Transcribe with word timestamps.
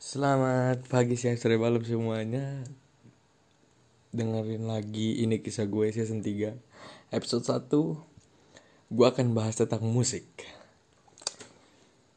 Selamat 0.00 0.80
pagi, 0.88 1.12
siang, 1.12 1.36
sore, 1.36 1.60
malam 1.60 1.84
semuanya. 1.84 2.64
Dengerin 4.16 4.64
lagi 4.64 5.20
ini 5.20 5.44
kisah 5.44 5.68
gue 5.68 5.92
season 5.92 6.24
3 6.24 6.56
Episode 7.12 7.44
1 7.44 8.96
Gue 8.96 9.06
akan 9.12 9.36
bahas 9.36 9.60
tentang 9.60 9.84
musik. 9.84 10.24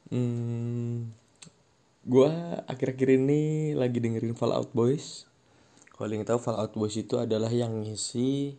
Hmm, 0.08 1.12
Gue 2.08 2.32
akhir-akhir 2.72 3.20
ini 3.20 3.76
lagi 3.76 4.00
dengerin 4.00 4.40
Fallout 4.40 4.72
Boys. 4.72 5.28
Kalau 5.92 6.08
yang 6.08 6.24
tahu 6.24 6.40
Fallout 6.40 6.72
Boys 6.80 6.96
itu 6.96 7.20
adalah 7.20 7.52
yang 7.52 7.84
ngisi 7.84 8.56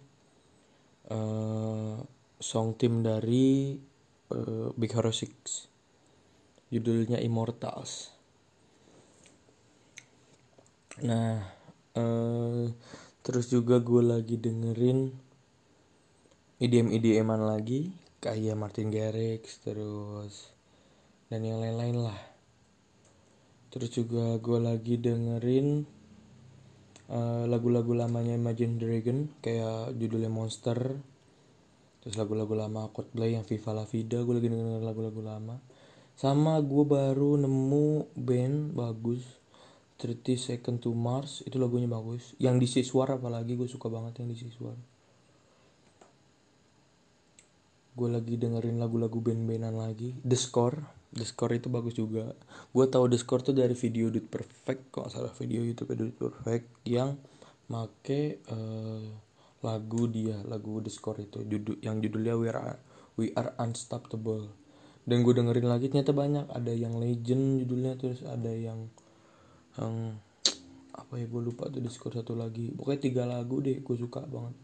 uh, 1.08 1.96
Song 2.36 2.76
tim 2.76 3.00
dari 3.00 3.72
uh, 4.36 4.68
Big 4.76 4.92
Hero 4.92 5.08
6 5.08 6.68
Judulnya 6.68 7.24
Immortals 7.24 8.13
Nah, 11.02 11.42
uh, 11.98 12.70
terus 13.26 13.50
juga 13.50 13.82
gue 13.82 13.98
lagi 13.98 14.38
dengerin 14.38 15.10
IDM 16.62 16.94
IDM-an 16.94 17.50
lagi 17.50 17.90
kayak 18.22 18.54
Martin 18.54 18.94
Garrix 18.94 19.58
terus 19.66 20.54
dan 21.26 21.42
yang 21.42 21.58
lain-lain 21.58 21.98
lah. 21.98 22.20
Terus 23.74 23.90
juga 23.90 24.38
gue 24.38 24.58
lagi 24.62 24.94
dengerin 24.94 25.82
uh, 27.10 27.42
lagu-lagu 27.50 27.90
lamanya 27.90 28.38
Imagine 28.38 28.78
Dragon 28.78 29.26
kayak 29.42 29.98
judulnya 29.98 30.30
Monster. 30.30 30.78
Terus 32.06 32.14
lagu-lagu 32.14 32.54
lama 32.54 32.86
Coldplay 32.94 33.34
yang 33.34 33.42
Viva 33.42 33.74
La 33.74 33.82
Vida 33.82 34.22
gue 34.22 34.38
lagi 34.38 34.46
dengerin 34.46 34.86
lagu-lagu 34.86 35.18
lama. 35.26 35.58
Sama 36.14 36.62
gue 36.62 36.86
baru 36.86 37.34
nemu 37.34 38.14
band 38.14 38.78
bagus 38.78 39.42
30 40.04 40.36
Second 40.36 40.84
to 40.84 40.92
Mars 40.92 41.40
itu 41.48 41.56
lagunya 41.56 41.88
bagus. 41.88 42.36
Yang 42.36 42.56
di 42.60 42.66
Siswar 42.68 43.08
apalagi 43.16 43.56
gue 43.56 43.64
suka 43.64 43.88
banget 43.88 44.20
yang 44.20 44.28
di 44.28 44.36
Siswar. 44.36 44.76
Gue 47.96 48.08
lagi 48.12 48.36
dengerin 48.36 48.76
lagu-lagu 48.76 49.16
band-bandan 49.16 49.80
lagi. 49.80 50.12
The 50.20 50.36
Score. 50.36 50.84
The 51.14 51.24
Score 51.24 51.56
itu 51.56 51.72
bagus 51.72 51.96
juga. 51.96 52.36
Gue 52.76 52.84
tahu 52.84 53.08
The 53.08 53.16
Score 53.16 53.40
tuh 53.40 53.56
dari 53.56 53.72
video 53.72 54.12
Dude 54.12 54.28
Perfect 54.28 54.92
kok 54.92 55.08
salah 55.08 55.32
video 55.32 55.64
YouTube 55.64 55.96
Dude 55.96 56.12
Perfect 56.12 56.84
yang 56.84 57.16
make 57.72 58.44
uh, 58.52 59.08
lagu 59.64 60.04
dia 60.12 60.36
lagu 60.44 60.84
The 60.84 60.92
Score 60.92 61.24
itu. 61.24 61.40
Judul 61.48 61.80
yang 61.80 62.04
judulnya 62.04 62.34
We 62.36 62.52
Are 62.52 62.76
We 63.16 63.32
Are 63.32 63.56
Unstoppable. 63.56 64.52
Dan 65.08 65.24
gue 65.24 65.32
dengerin 65.32 65.64
lagi 65.64 65.88
ternyata 65.88 66.12
banyak. 66.12 66.52
Ada 66.52 66.76
yang 66.76 67.00
Legend 67.00 67.64
judulnya 67.64 67.96
terus 67.96 68.20
ada 68.26 68.50
yang 68.52 68.90
yang 69.80 70.18
apa 70.94 71.18
ya 71.18 71.26
gue 71.26 71.42
lupa 71.42 71.66
tuh 71.70 71.82
Discord 71.82 72.18
satu 72.18 72.38
lagi. 72.38 72.70
Pokoknya 72.74 73.00
tiga 73.02 73.22
lagu 73.26 73.58
deh 73.58 73.82
gue 73.82 73.96
suka 73.98 74.22
banget 74.26 74.54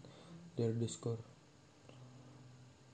dari 0.55 0.75
Discord. 0.79 1.19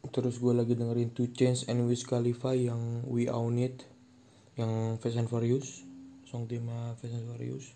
Terus 0.07 0.39
gue 0.39 0.53
lagi 0.55 0.79
dengerin 0.79 1.13
Two 1.13 1.29
Chainz 1.35 1.67
and 1.67 1.85
Wiz 1.85 2.07
Khalifa 2.07 2.55
yang 2.55 3.05
We 3.11 3.27
Own 3.27 3.59
It 3.59 3.85
yang 4.57 4.97
Fast 5.03 5.21
and 5.21 5.29
Furious 5.29 5.85
song 6.27 6.51
tema 6.51 6.93
Fast 6.99 7.15
and 7.15 7.27
Furious. 7.31 7.67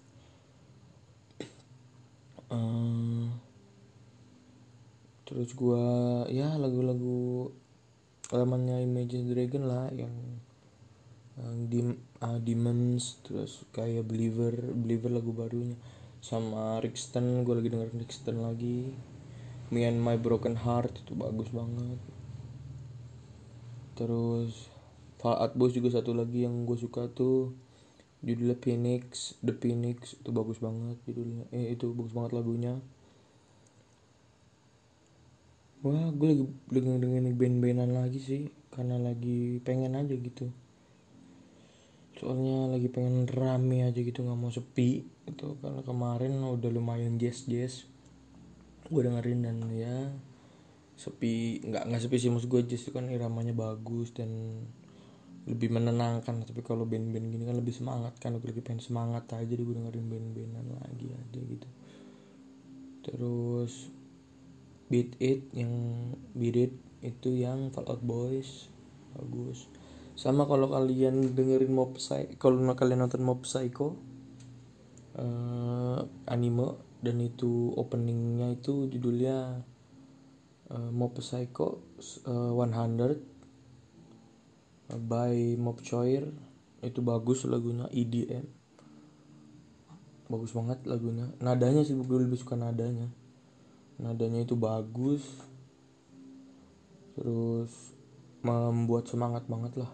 Uh, 2.51 3.31
terus 5.31 5.55
gue 5.55 5.85
ya 6.35 6.59
lagu-lagu 6.59 7.55
lamanya 8.35 8.83
Imagine 8.83 9.31
Dragon 9.31 9.65
lah 9.71 9.87
yang 9.95 10.11
yang 11.41 11.73
di 11.73 11.81
uh, 12.21 12.39
Demons 12.39 13.25
terus 13.25 13.65
kayak 13.73 14.05
Believer 14.05 14.53
Believer 14.77 15.09
lagu 15.09 15.33
barunya. 15.33 15.77
Sama 16.21 16.77
Rixton 16.85 17.49
gue 17.49 17.55
lagi 17.57 17.73
dengerin 17.73 17.99
Rixton 18.05 18.45
lagi. 18.45 18.93
Me 19.73 19.89
and 19.89 20.05
My 20.05 20.21
Broken 20.21 20.61
Heart 20.61 21.09
itu 21.09 21.17
bagus 21.17 21.49
banget. 21.49 21.97
Terus 23.97 24.69
Fall 25.17 25.41
Out 25.41 25.57
Boys 25.57 25.73
juga 25.73 25.89
satu 25.97 26.13
lagi 26.13 26.45
yang 26.45 26.69
gue 26.69 26.77
suka 26.77 27.09
tuh. 27.09 27.57
Judulnya 28.21 28.61
Phoenix 28.61 29.33
The 29.41 29.57
Phoenix 29.57 30.21
itu 30.21 30.29
bagus 30.29 30.61
banget 30.61 31.01
judulnya. 31.09 31.49
Eh 31.57 31.73
itu 31.73 31.89
bagus 31.97 32.13
banget 32.13 32.37
lagunya. 32.37 32.77
Wah 35.81 36.13
gue 36.13 36.29
lagi 36.29 36.45
dengerin 36.69 37.33
band-bandan 37.41 37.97
lagi 37.97 38.21
sih 38.21 38.53
karena 38.69 39.01
lagi 39.01 39.65
pengen 39.65 39.97
aja 39.97 40.13
gitu 40.13 40.53
soalnya 42.21 42.69
lagi 42.69 42.93
pengen 42.93 43.25
rame 43.25 43.89
aja 43.89 43.97
gitu 43.97 44.21
nggak 44.21 44.37
mau 44.37 44.53
sepi 44.53 45.09
itu 45.25 45.57
karena 45.65 45.81
kemarin 45.81 46.37
udah 46.45 46.69
lumayan 46.69 47.17
jazz 47.17 47.49
jazz 47.49 47.89
gue 48.91 49.01
dengerin 49.07 49.41
dan 49.47 49.57
ya 49.73 50.13
sepi. 51.01 51.65
Nggak 51.65 51.83
nggak 51.89 52.01
sepi 52.05 52.17
sih 52.21 52.29
maksud 52.29 52.51
gue 52.53 52.61
jazz 52.69 52.85
itu 52.85 52.93
kan 52.93 53.09
iramanya 53.09 53.57
bagus 53.57 54.13
dan 54.13 54.29
lebih 55.49 55.73
menenangkan. 55.73 56.45
Tapi 56.45 56.61
kalau 56.61 56.85
band-band 56.85 57.33
gini 57.33 57.45
kan 57.49 57.57
lebih 57.57 57.73
semangat 57.73 58.19
kan 58.21 58.37
gue 58.37 58.45
lagi 58.45 58.61
pengen 58.61 58.85
semangat 58.85 59.25
aja 59.33 59.47
jadi 59.47 59.63
gue 59.63 59.75
dengerin 59.81 60.07
band-bandan 60.11 60.67
lagi 60.77 61.09
aja 61.17 61.41
gitu. 61.41 61.69
Terus 63.01 63.89
Beat 64.93 65.17
It 65.23 65.49
yang 65.57 65.73
Beat 66.37 66.57
It 66.59 66.75
itu 67.01 67.33
yang 67.33 67.73
Fall 67.73 67.89
Out 67.89 68.05
Boys 68.05 68.69
bagus 69.17 69.65
sama 70.15 70.47
kalau 70.47 70.69
kalian 70.71 71.35
dengerin 71.35 71.73
Mob 71.73 71.95
Psycho 71.97 72.37
kalau 72.39 72.75
kalian 72.77 72.99
nonton 73.07 73.23
Mob 73.25 73.43
Psycho 73.47 73.97
uh, 75.17 76.05
anime 76.29 76.77
dan 77.01 77.21
itu 77.21 77.73
openingnya 77.77 78.51
itu 78.57 78.87
judulnya 78.91 79.65
uh, 80.71 80.91
Mob 80.93 81.19
Psycho 81.19 81.81
uh, 82.29 82.53
100 82.55 83.19
by 84.99 85.57
Mob 85.57 85.81
Choir. 85.85 86.33
Itu 86.81 87.05
bagus 87.05 87.45
lagunya 87.45 87.85
EDM 87.93 88.61
bagus 90.31 90.55
banget 90.55 90.79
lagunya. 90.87 91.27
Nadanya 91.43 91.83
sih 91.83 91.99
gue 91.99 92.19
lebih 92.23 92.39
suka 92.39 92.55
nadanya. 92.55 93.11
Nadanya 93.99 94.47
itu 94.47 94.55
bagus. 94.55 95.27
Terus 97.19 97.91
membuat 98.41 99.09
semangat 99.11 99.45
banget 99.47 99.85
lah. 99.85 99.93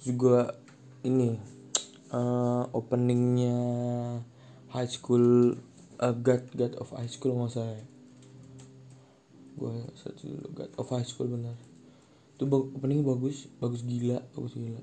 Juga 0.00 0.56
ini 1.04 1.36
uh, 2.14 2.64
openingnya 2.72 3.56
high 4.72 4.88
school 4.88 5.56
uh, 6.00 6.14
God 6.14 6.42
God 6.54 6.74
of 6.80 6.94
High 6.94 7.10
School 7.10 7.36
nggak 7.36 7.52
usah 7.54 7.68
gue 9.54 9.74
search 9.94 10.26
dulu 10.26 10.46
God 10.50 10.72
of 10.74 10.90
High 10.90 11.06
School 11.06 11.30
benar 11.30 11.54
itu 12.34 12.44
openingnya 12.50 13.06
bagus 13.06 13.46
bagus 13.62 13.86
gila 13.86 14.18
bagus 14.34 14.58
gila. 14.58 14.82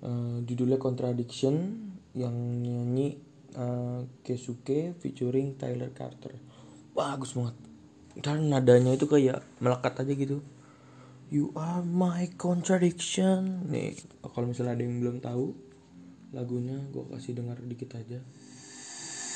Uh, 0.00 0.40
judulnya 0.48 0.80
Contradiction 0.80 1.76
yang 2.16 2.32
nyanyi 2.64 3.20
uh, 3.52 4.08
Kesuke 4.24 4.96
featuring 4.96 5.60
Tyler 5.60 5.92
Carter. 5.92 6.32
Bagus 6.96 7.36
banget. 7.36 7.56
Dan 8.16 8.48
nadanya 8.48 8.96
itu 8.96 9.04
kayak 9.04 9.44
melekat 9.60 10.00
aja 10.00 10.12
gitu 10.16 10.40
You 11.30 11.54
are 11.54 11.78
my 11.86 12.26
contradiction. 12.34 13.62
Nih, 13.70 13.94
kalau 14.34 14.50
misalnya 14.50 14.74
ada 14.74 14.82
yang 14.82 14.98
belum 14.98 15.22
tahu 15.22 15.54
lagunya, 16.34 16.74
gue 16.90 17.06
kasih 17.06 17.38
dengar 17.38 17.54
dikit 17.62 17.94
aja. 17.94 18.18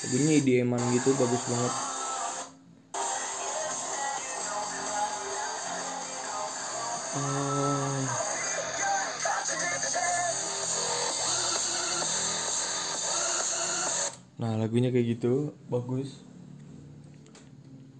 Lagunya 0.02 0.42
IDM-an 0.42 0.82
gitu, 0.90 1.14
bagus 1.14 1.42
banget. 1.46 1.74
Uh, 7.14 8.02
nah, 14.42 14.58
lagunya 14.58 14.90
kayak 14.90 15.14
gitu, 15.14 15.54
bagus. 15.70 16.26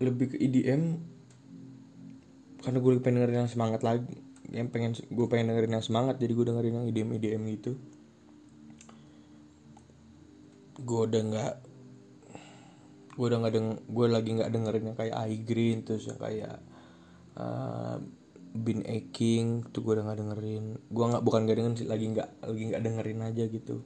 Lebih 0.02 0.34
ke 0.34 0.36
IDM, 0.42 1.13
karena 2.64 2.81
gue 2.81 2.93
pengen 3.05 3.20
dengerin 3.20 3.38
yang 3.44 3.52
semangat 3.52 3.81
lagi. 3.84 4.16
Yang 4.49 4.69
pengen 4.72 4.93
gue 4.96 5.26
pengen 5.28 5.52
dengerin 5.52 5.72
yang 5.76 5.84
semangat 5.84 6.16
jadi 6.16 6.32
gue 6.32 6.46
dengerin 6.49 6.75
yang 6.81 6.87
IDM 6.88 7.08
IDM 7.20 7.43
gitu. 7.61 7.72
Gue 10.81 11.00
udah 11.05 11.22
nggak 11.22 11.55
gue 13.14 13.26
udah 13.31 13.38
nggak 13.46 13.55
deng 13.55 13.69
gue 13.87 14.06
lagi 14.11 14.31
nggak 14.34 14.50
dengerin 14.50 14.84
yang 14.90 14.96
kayak 14.99 15.14
I 15.14 15.37
Green 15.44 15.87
terus 15.87 16.11
yang 16.11 16.19
kayak 16.19 16.58
uh, 17.38 18.02
Bin 18.55 18.82
Aching 18.82 19.69
tuh 19.70 19.84
gue 19.84 19.93
udah 20.00 20.05
nggak 20.08 20.19
dengerin. 20.25 20.64
Gue 20.88 21.05
nggak 21.05 21.22
bukan 21.22 21.44
gak 21.44 21.56
dengerin 21.60 21.88
lagi 21.90 22.06
nggak 22.17 22.28
lagi 22.40 22.62
nggak 22.72 22.82
dengerin 22.82 23.20
aja 23.20 23.44
gitu. 23.52 23.76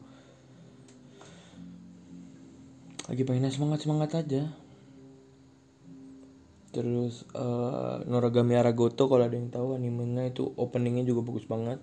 Lagi 3.09 3.23
pengen 3.27 3.51
semangat 3.51 3.83
semangat 3.83 4.11
aja 4.15 4.68
terus 6.69 7.25
uh, 7.32 8.05
Noragami 8.05 8.61
Aragoto 8.61 9.09
kalau 9.09 9.25
ada 9.25 9.32
yang 9.32 9.49
tahu 9.49 9.73
animenya 9.73 10.29
itu 10.29 10.53
openingnya 10.56 11.09
juga 11.09 11.25
bagus 11.25 11.49
banget. 11.49 11.81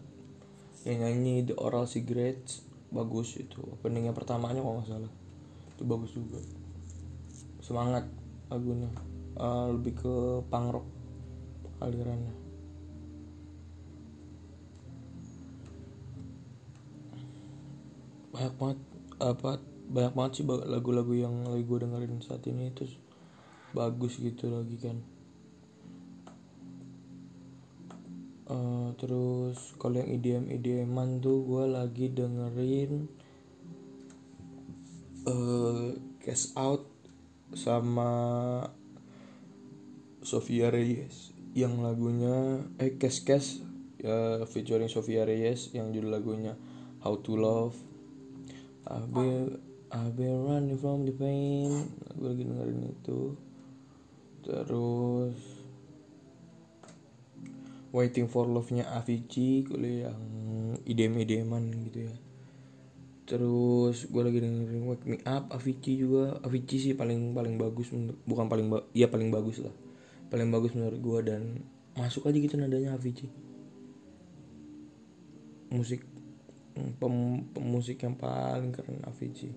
Yang 0.85 0.97
nyanyi 1.01 1.35
The 1.49 1.55
Oral 1.57 1.89
Cigarettes 1.89 2.61
bagus 2.93 3.33
itu. 3.41 3.57
Openingnya 3.65 4.13
pertamanya 4.13 4.61
kok 4.61 4.73
nggak 4.77 4.89
salah. 4.89 5.11
Itu 5.73 5.83
bagus 5.89 6.11
juga. 6.13 6.37
Semangat 7.65 8.05
lagunya. 8.53 8.89
Uh, 9.35 9.73
lebih 9.75 9.99
ke 9.99 10.13
punk 10.47 10.79
rock 10.79 10.87
alirannya. 11.83 12.31
Banyak 18.31 18.53
banget 18.55 18.79
apa 19.15 19.59
banyak 19.85 20.13
banget 20.13 20.31
sih 20.39 20.45
lagu-lagu 20.45 21.13
yang 21.15 21.47
lagi 21.47 21.63
gue 21.65 21.77
dengerin 21.83 22.21
saat 22.23 22.45
ini. 22.47 22.71
Itu 22.71 22.87
bagus 23.75 24.15
gitu 24.23 24.47
lagi 24.47 24.79
kan. 24.79 24.97
Uh, 28.45 28.93
terus 29.01 29.73
kalau 29.81 29.99
yang 29.99 30.15
IDM 30.15 30.45
IDMan 30.53 31.17
tuh 31.17 31.41
gue 31.43 31.65
lagi 31.65 32.13
dengerin 32.13 33.09
uh, 35.25 35.97
Cash 36.21 36.53
Out 36.55 36.85
sama 37.57 38.11
Sofia 40.21 40.69
Reyes. 40.69 41.33
Yang 41.57 41.73
lagunya 41.81 42.61
eh 42.79 42.95
Cash 42.95 43.25
Cash 43.25 43.49
ya 43.97 44.45
featuring 44.45 44.93
Sofia 44.93 45.25
Reyes 45.25 45.73
yang 45.73 45.89
judul 45.89 46.13
lagunya 46.13 46.53
How 47.01 47.17
to 47.25 47.33
Love. 47.33 47.75
I've 48.85 49.09
been 49.09 49.57
I've 49.89 50.13
been 50.13 50.45
running 50.45 50.77
from 50.77 51.09
the 51.09 51.13
pain. 51.17 51.89
Gue 52.13 52.29
lagi 52.29 52.45
dengerin 52.45 52.93
itu 52.93 53.33
terus 54.45 55.33
Waiting 57.95 58.27
for 58.27 58.43
Love-nya 58.51 58.91
Avicii 58.91 59.63
gue 59.63 60.03
yang 60.03 60.19
idem-ideman 60.83 61.71
gitu 61.87 62.11
ya. 62.11 62.15
Terus 63.23 64.11
gue 64.11 64.19
lagi 64.19 64.43
dengerin 64.43 64.83
Wake 64.83 65.07
Me 65.07 65.23
Up 65.23 65.47
Avicii 65.47 66.03
juga. 66.03 66.35
Avicii 66.43 66.91
sih 66.91 66.91
paling 66.91 67.31
paling 67.31 67.55
bagus 67.55 67.95
bukan 68.27 68.51
paling 68.51 68.67
ba 68.67 68.83
ya 68.91 69.07
paling 69.07 69.31
bagus 69.31 69.63
lah. 69.63 69.71
Paling 70.27 70.51
bagus 70.51 70.75
menurut 70.75 70.99
gue 70.99 71.19
dan 71.23 71.63
masuk 71.95 72.27
aja 72.27 72.35
gitu 72.35 72.59
nadanya 72.59 72.99
Avicii. 72.99 73.31
Musik 75.71 76.03
pem 76.75 77.47
pemusik 77.55 78.03
yang 78.03 78.19
paling 78.19 78.75
keren 78.75 79.07
Avicii. 79.07 79.55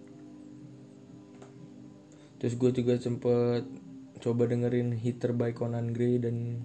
Terus 2.39 2.55
gue 2.55 2.71
juga 2.71 2.95
sempet 3.03 3.67
coba 4.19 4.51
dengerin 4.51 4.95
Hitter 4.95 5.33
by 5.33 5.55
Conan 5.55 5.95
Gray 5.95 6.19
dan 6.19 6.63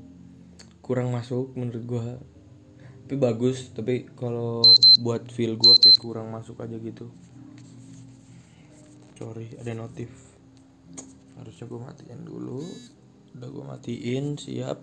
kurang 0.83 1.15
masuk 1.15 1.55
menurut 1.55 1.83
gue 1.87 2.05
tapi 3.03 3.15
bagus 3.19 3.71
tapi 3.75 4.07
kalau 4.15 4.63
buat 5.03 5.27
feel 5.27 5.59
gue 5.59 5.73
kayak 5.77 5.99
kurang 5.99 6.31
masuk 6.31 6.57
aja 6.63 6.79
gitu. 6.79 7.11
Sorry 9.19 9.53
ada 9.59 9.75
notif. 9.75 10.09
Harusnya 11.37 11.67
gue 11.67 11.79
matiin 11.83 12.21
dulu. 12.23 12.63
Udah 13.37 13.49
gue 13.51 13.65
matiin 13.69 14.39
siap. 14.39 14.79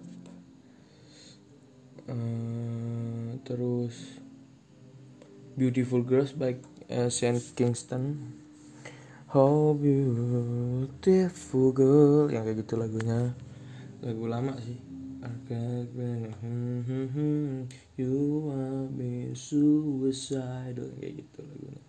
Uh, 2.06 3.40
terus 3.42 4.20
Beautiful 5.56 6.04
Girls 6.04 6.36
by 6.36 6.60
uh, 6.92 7.08
Saint 7.08 7.40
Kingston 7.56 8.20
How 9.30 9.78
beautiful 9.78 11.70
girl. 11.70 12.26
Yang 12.34 12.50
kayak 12.50 12.58
gitu 12.66 12.74
lagunya. 12.74 13.30
Lagu 14.02 14.26
lama 14.26 14.58
sih. 14.58 14.74
You 17.94 18.42
want 18.42 18.90
me 18.90 19.30
suicidal 19.38 20.90
kayak 20.98 21.22
gitu 21.22 21.46
lagunya. 21.46 21.82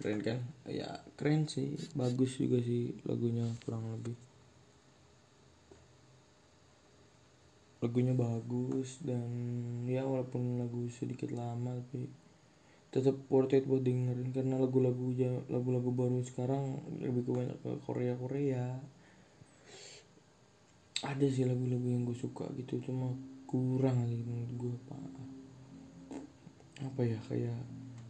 Keren 0.00 0.24
kan? 0.24 0.40
Ya 0.64 1.04
keren 1.20 1.44
sih. 1.44 1.76
Bagus 1.92 2.40
juga 2.40 2.64
sih 2.64 2.96
lagunya 3.04 3.44
kurang 3.68 3.84
lebih. 4.00 4.16
Lagunya 7.84 8.16
bagus 8.16 9.04
dan 9.04 9.28
ya 9.84 10.00
walaupun 10.00 10.64
lagu 10.64 10.88
sedikit 10.88 11.28
lama 11.28 11.76
tapi 11.76 12.08
tetap 12.88 13.20
worth 13.28 13.52
it 13.52 13.68
buat 13.68 13.84
dengerin 13.84 14.32
karena 14.32 14.56
lagu-lagu 14.56 15.12
lagu-lagu 15.52 15.90
baru 15.92 16.24
sekarang 16.24 16.80
lebih 17.04 17.28
ke 17.28 17.32
banyak 17.36 17.56
ke 17.60 17.70
Korea 17.84 18.16
Korea 18.16 18.80
ada 21.04 21.26
sih 21.30 21.46
lagu-lagu 21.46 21.86
yang 21.86 22.08
gue 22.08 22.16
suka 22.16 22.48
gitu 22.58 22.82
cuma 22.82 23.14
kurang 23.48 24.04
lagi 24.04 24.22
menurut 24.28 24.52
gue 24.60 24.74
pak. 24.90 25.00
Apa 26.84 27.00
ya 27.06 27.18
kayak 27.30 27.58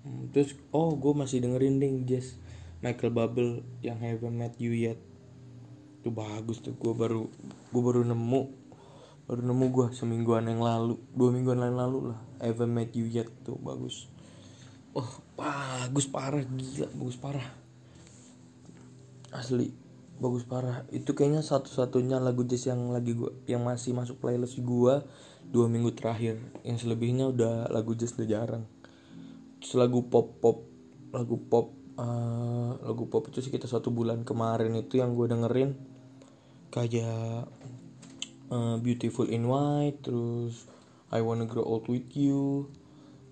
hmm, 0.03 0.33
terus 0.33 0.57
oh 0.73 0.97
gue 0.97 1.13
masih 1.13 1.45
dengerin 1.45 1.79
ding 1.79 2.09
jazz 2.09 2.35
Michael 2.81 3.13
Bubble 3.13 3.63
yang 3.85 4.01
Haven't 4.01 4.35
Met 4.35 4.57
You 4.57 4.73
Yet. 4.73 4.99
Itu 6.01 6.11
bagus 6.11 6.59
tuh 6.65 6.75
gue 6.75 6.91
baru 6.97 7.29
gue 7.71 7.83
baru 7.83 8.03
nemu 8.03 8.43
baru 9.29 9.43
nemu 9.45 9.65
gue 9.69 9.87
semingguan 9.93 10.49
yang 10.49 10.65
lalu 10.65 10.97
dua 11.13 11.29
mingguan 11.29 11.61
lain 11.61 11.77
lalu 11.77 11.99
lah 12.15 12.21
Haven't 12.41 12.73
Met 12.73 12.97
You 12.97 13.05
Yet 13.05 13.29
tuh 13.45 13.61
bagus 13.61 14.09
oh 14.99 15.11
bagus 15.39 16.11
parah 16.11 16.43
gila 16.43 16.91
bagus 16.99 17.19
parah. 17.23 17.49
Asli 19.31 19.71
bagus 20.19 20.43
parah. 20.43 20.83
Itu 20.91 21.15
kayaknya 21.15 21.47
satu-satunya 21.47 22.19
lagu 22.19 22.43
jazz 22.43 22.67
yang 22.67 22.91
lagi 22.91 23.15
gua 23.15 23.31
yang 23.47 23.63
masih 23.63 23.95
masuk 23.95 24.19
playlist 24.19 24.59
gua 24.59 25.07
dua 25.47 25.71
minggu 25.71 25.95
terakhir. 25.95 26.43
Yang 26.67 26.85
selebihnya 26.85 27.31
udah 27.31 27.71
lagu 27.71 27.95
jazz 27.95 28.19
udah 28.19 28.27
jarang. 28.27 28.65
Terus 29.63 29.79
lagu 29.79 30.11
pop 30.11 30.43
pop 30.43 30.67
lagu 31.15 31.39
pop 31.39 31.71
uh, 31.99 32.75
lagu 32.83 33.07
pop 33.07 33.31
itu 33.31 33.39
sekitar 33.39 33.71
satu 33.71 33.95
bulan 33.95 34.27
kemarin 34.27 34.75
itu 34.75 34.99
yang 34.99 35.15
gue 35.15 35.27
dengerin. 35.31 35.79
Kayak 36.69 37.49
uh, 38.51 38.77
Beautiful 38.83 39.31
in 39.31 39.47
White 39.47 40.05
terus 40.07 40.69
I 41.09 41.25
Wanna 41.25 41.49
Grow 41.49 41.65
Old 41.65 41.89
with 41.89 42.13
You 42.13 42.69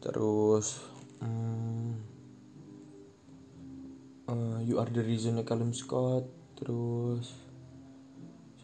terus 0.01 0.96
um, 1.23 1.97
uh, 4.29 4.59
You 4.65 4.83
Are 4.83 4.91
the 4.91 5.05
Reason 5.05 5.39
Callum 5.47 5.73
Scott 5.73 6.27
terus 6.57 7.47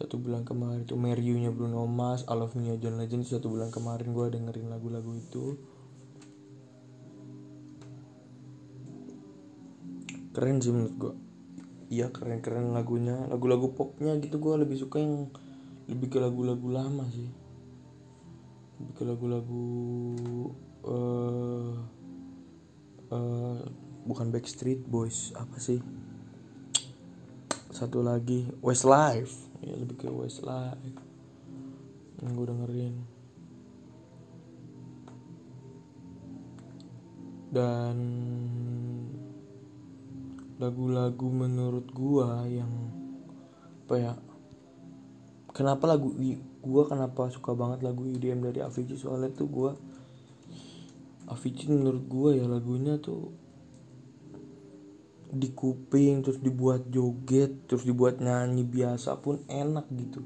satu 0.02 0.19
bulan 0.19 0.43
kemarin 0.43 0.82
itu 0.82 0.99
Mary 0.99 1.22
nya 1.38 1.54
Bruno 1.54 1.87
Mars 1.87 2.26
All 2.26 2.43
of 2.43 2.58
Me 2.58 2.75
John 2.82 2.99
Legend 2.99 3.22
satu 3.22 3.46
bulan 3.46 3.70
kemarin 3.70 4.10
gue 4.10 4.26
dengerin 4.34 4.66
lagu-lagu 4.66 5.14
itu. 5.14 5.54
Keren 10.34 10.58
sih 10.58 10.75
menurut 10.75 10.94
gue 10.98 11.14
iya 11.94 12.10
keren 12.10 12.43
keren 12.43 12.74
lagunya. 12.74 13.15
Lagu-lagu 13.31 13.70
popnya 13.79 14.19
gitu 14.19 14.43
gue 14.43 14.67
lebih 14.67 14.74
suka 14.74 14.98
yang 14.98 15.31
lebih 15.86 16.10
ke 16.10 16.19
lagu-lagu 16.19 16.67
lama 16.67 17.06
sih. 17.15 17.31
Lebih 18.82 18.94
ke 18.98 19.03
lagu-lagu 19.06 19.67
uh, 20.82 21.79
uh, 23.12 23.60
bukan 24.08 24.32
Backstreet 24.32 24.81
Boys 24.88 25.36
apa 25.36 25.60
sih? 25.60 25.84
Satu 27.69 28.00
lagi 28.00 28.48
Westlife. 28.64 29.52
Ya 29.60 29.76
lebih 29.76 30.00
ke 30.00 30.08
Westlife. 30.08 30.96
Yang 32.24 32.32
gue 32.32 32.46
dengerin. 32.48 32.94
Dan 37.52 37.96
lagu-lagu 40.62 41.26
menurut 41.26 41.90
gua 41.90 42.46
yang 42.46 42.70
apa 43.82 43.94
ya 43.98 44.12
kenapa 45.50 45.90
lagu 45.90 46.14
gua 46.62 46.86
kenapa 46.86 47.26
suka 47.34 47.50
banget 47.58 47.82
lagu 47.82 48.06
IDM 48.06 48.46
dari 48.46 48.62
Avicii 48.62 48.94
soalnya 48.94 49.34
tuh 49.34 49.50
gua 49.50 49.74
Avicii 51.32 51.72
menurut 51.72 52.05
gua 52.05 52.31
ya 52.36 52.44
lagunya 52.44 53.01
tuh 53.01 53.32
di 55.32 55.48
kuping 55.56 56.20
terus 56.20 56.44
dibuat 56.44 56.93
joget 56.93 57.65
terus 57.65 57.89
dibuat 57.89 58.20
nyanyi 58.20 58.69
biasa 58.69 59.17
pun 59.17 59.41
enak 59.48 59.89
gitu. 59.96 60.20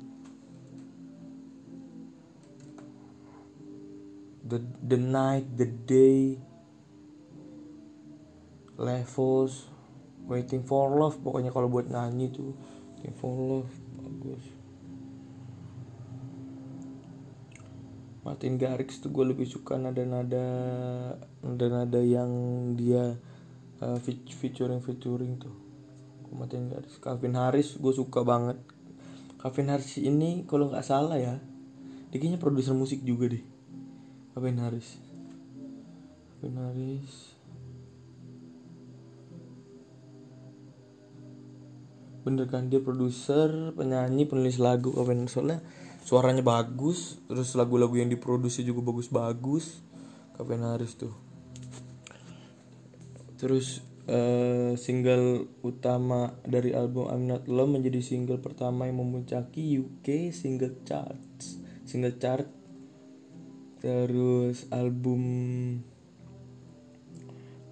The 4.46 4.58
the 4.82 4.98
night 4.98 5.46
the 5.54 5.70
day 5.86 6.42
levels 8.74 9.70
waiting 10.26 10.66
for 10.66 10.90
love 10.90 11.16
pokoknya 11.22 11.54
kalau 11.54 11.70
buat 11.70 11.86
nyanyi 11.86 12.34
tuh 12.34 12.52
waiting 12.98 13.14
for 13.14 13.30
love 13.32 13.70
bagus 14.02 14.55
Martin 18.26 18.58
Garrix 18.58 18.98
tuh 18.98 19.14
gue 19.14 19.22
lebih 19.22 19.46
suka 19.46 19.78
nada-nada 19.78 20.42
nada-nada 21.46 22.02
yang 22.02 22.26
dia 22.74 23.14
eh, 23.78 23.86
uh, 23.86 23.98
featuring 24.02 24.82
featuring 24.82 25.38
tuh. 25.38 25.54
Martin 26.34 26.66
Garrix. 26.66 26.98
Calvin 26.98 27.38
Harris 27.38 27.78
gue 27.78 27.92
suka 27.94 28.26
banget. 28.26 28.58
Calvin 29.38 29.70
Harris 29.70 30.02
ini 30.02 30.42
kalau 30.50 30.74
nggak 30.74 30.82
salah 30.82 31.14
ya 31.22 31.38
dia 32.10 32.18
produser 32.34 32.74
musik 32.74 33.06
juga 33.06 33.30
deh. 33.30 33.44
Calvin 34.34 34.58
Harris. 34.58 34.98
Calvin 36.34 36.56
Harris. 36.58 37.14
Bener 42.26 42.50
kan 42.50 42.66
dia 42.66 42.82
produser 42.82 43.70
penyanyi 43.78 44.26
penulis 44.26 44.58
lagu. 44.58 44.90
Calvin 44.90 45.30
soalnya 45.30 45.62
suaranya 46.06 46.46
bagus 46.46 47.18
terus 47.26 47.50
lagu-lagu 47.58 47.98
yang 47.98 48.06
diproduksi 48.06 48.62
juga 48.62 48.86
bagus-bagus. 48.86 49.82
Calvin 50.38 50.62
Harris 50.62 50.94
tuh. 50.94 51.10
Terus 53.40 53.82
uh, 54.06 54.78
single 54.78 55.50
utama 55.66 56.38
dari 56.46 56.70
album 56.70 57.10
I'm 57.10 57.24
Not 57.26 57.50
Alone 57.50 57.82
menjadi 57.82 57.98
single 58.06 58.38
pertama 58.38 58.86
yang 58.86 59.02
memuncaki 59.02 59.82
UK 59.82 60.30
single 60.30 60.78
charts 60.86 61.58
single 61.86 62.14
chart. 62.22 62.46
Terus 63.82 64.66
album 64.70 65.22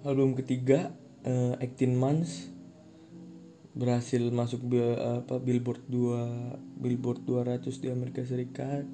album 0.03 0.37
ketiga 0.37 0.91
uh, 1.27 1.55
18 1.59 1.95
Months 1.95 2.54
berhasil 3.75 4.23
masuk 4.31 4.71
apa 4.97 5.37
Billboard 5.43 5.83
2 5.91 6.79
Billboard 6.79 7.27
200 7.27 7.83
di 7.83 7.87
Amerika 7.91 8.23
Serikat. 8.23 8.87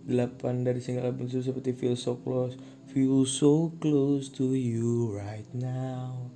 8 0.00 0.64
dari 0.64 0.80
single 0.80 1.12
album 1.12 1.28
itu 1.28 1.44
seperti 1.44 1.76
Feel 1.76 1.92
So 1.92 2.16
Close 2.24 2.56
Feel 2.90 3.22
so 3.22 3.70
close 3.78 4.26
to 4.34 4.58
you 4.58 5.14
right 5.14 5.46
now. 5.54 6.26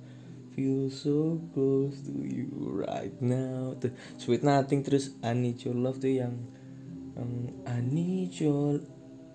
Feel 0.55 0.87
so 0.87 1.43
close 1.51 1.99
to 2.07 2.15
you 2.23 2.47
right 2.87 3.11
now. 3.19 3.75
Tuh, 3.75 3.91
Sweet 4.15 4.39
Nothing 4.39 4.79
terus 4.87 5.11
I 5.19 5.35
Need 5.35 5.67
Your 5.67 5.75
Love 5.75 5.99
tuh 5.99 6.15
yang 6.15 6.47
um, 7.19 7.51
I 7.67 7.83
need 7.83 8.39
your 8.39 8.79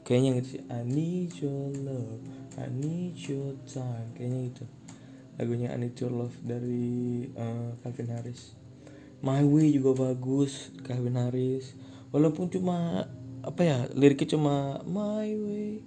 kayaknya 0.08 0.40
gitu 0.40 0.48
sih. 0.56 0.62
I 0.72 0.80
need 0.80 1.30
your 1.44 1.68
love 1.76 2.20
I 2.56 2.72
need 2.72 3.20
your 3.20 3.52
time 3.68 4.16
kayaknya 4.16 4.48
gitu 4.48 4.64
lagunya 5.40 5.72
I 5.72 5.80
Need 5.80 5.96
Your 5.96 6.12
Love 6.12 6.36
dari 6.44 7.24
uh, 7.32 7.72
Calvin 7.80 8.12
Harris. 8.12 8.52
My 9.24 9.40
Way 9.40 9.80
juga 9.80 10.12
bagus 10.12 10.68
Calvin 10.84 11.16
Harris. 11.16 11.72
Walaupun 12.12 12.52
cuma 12.52 13.08
apa 13.40 13.64
ya 13.64 13.88
liriknya 13.96 14.36
cuma 14.36 14.84
My 14.84 15.32
Way 15.32 15.80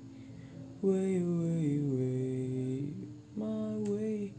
Way 0.81 1.13
Way 1.21 1.69
Way 1.85 2.81
My 3.37 3.73
Way. 3.85 4.33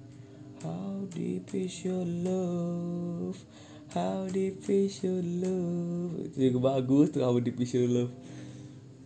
How 0.67 1.07
deep 1.15 1.55
is 1.55 1.87
your 1.87 2.03
love? 2.03 3.39
How 3.95 4.27
deep 4.27 4.67
is 4.67 4.99
your 5.07 5.23
love? 5.23 6.27
Itu 6.27 6.51
juga 6.51 6.75
bagus 6.75 7.15
tuh 7.15 7.23
How 7.23 7.39
deep 7.39 7.63
is 7.63 7.71
your 7.71 7.87
love. 7.87 8.11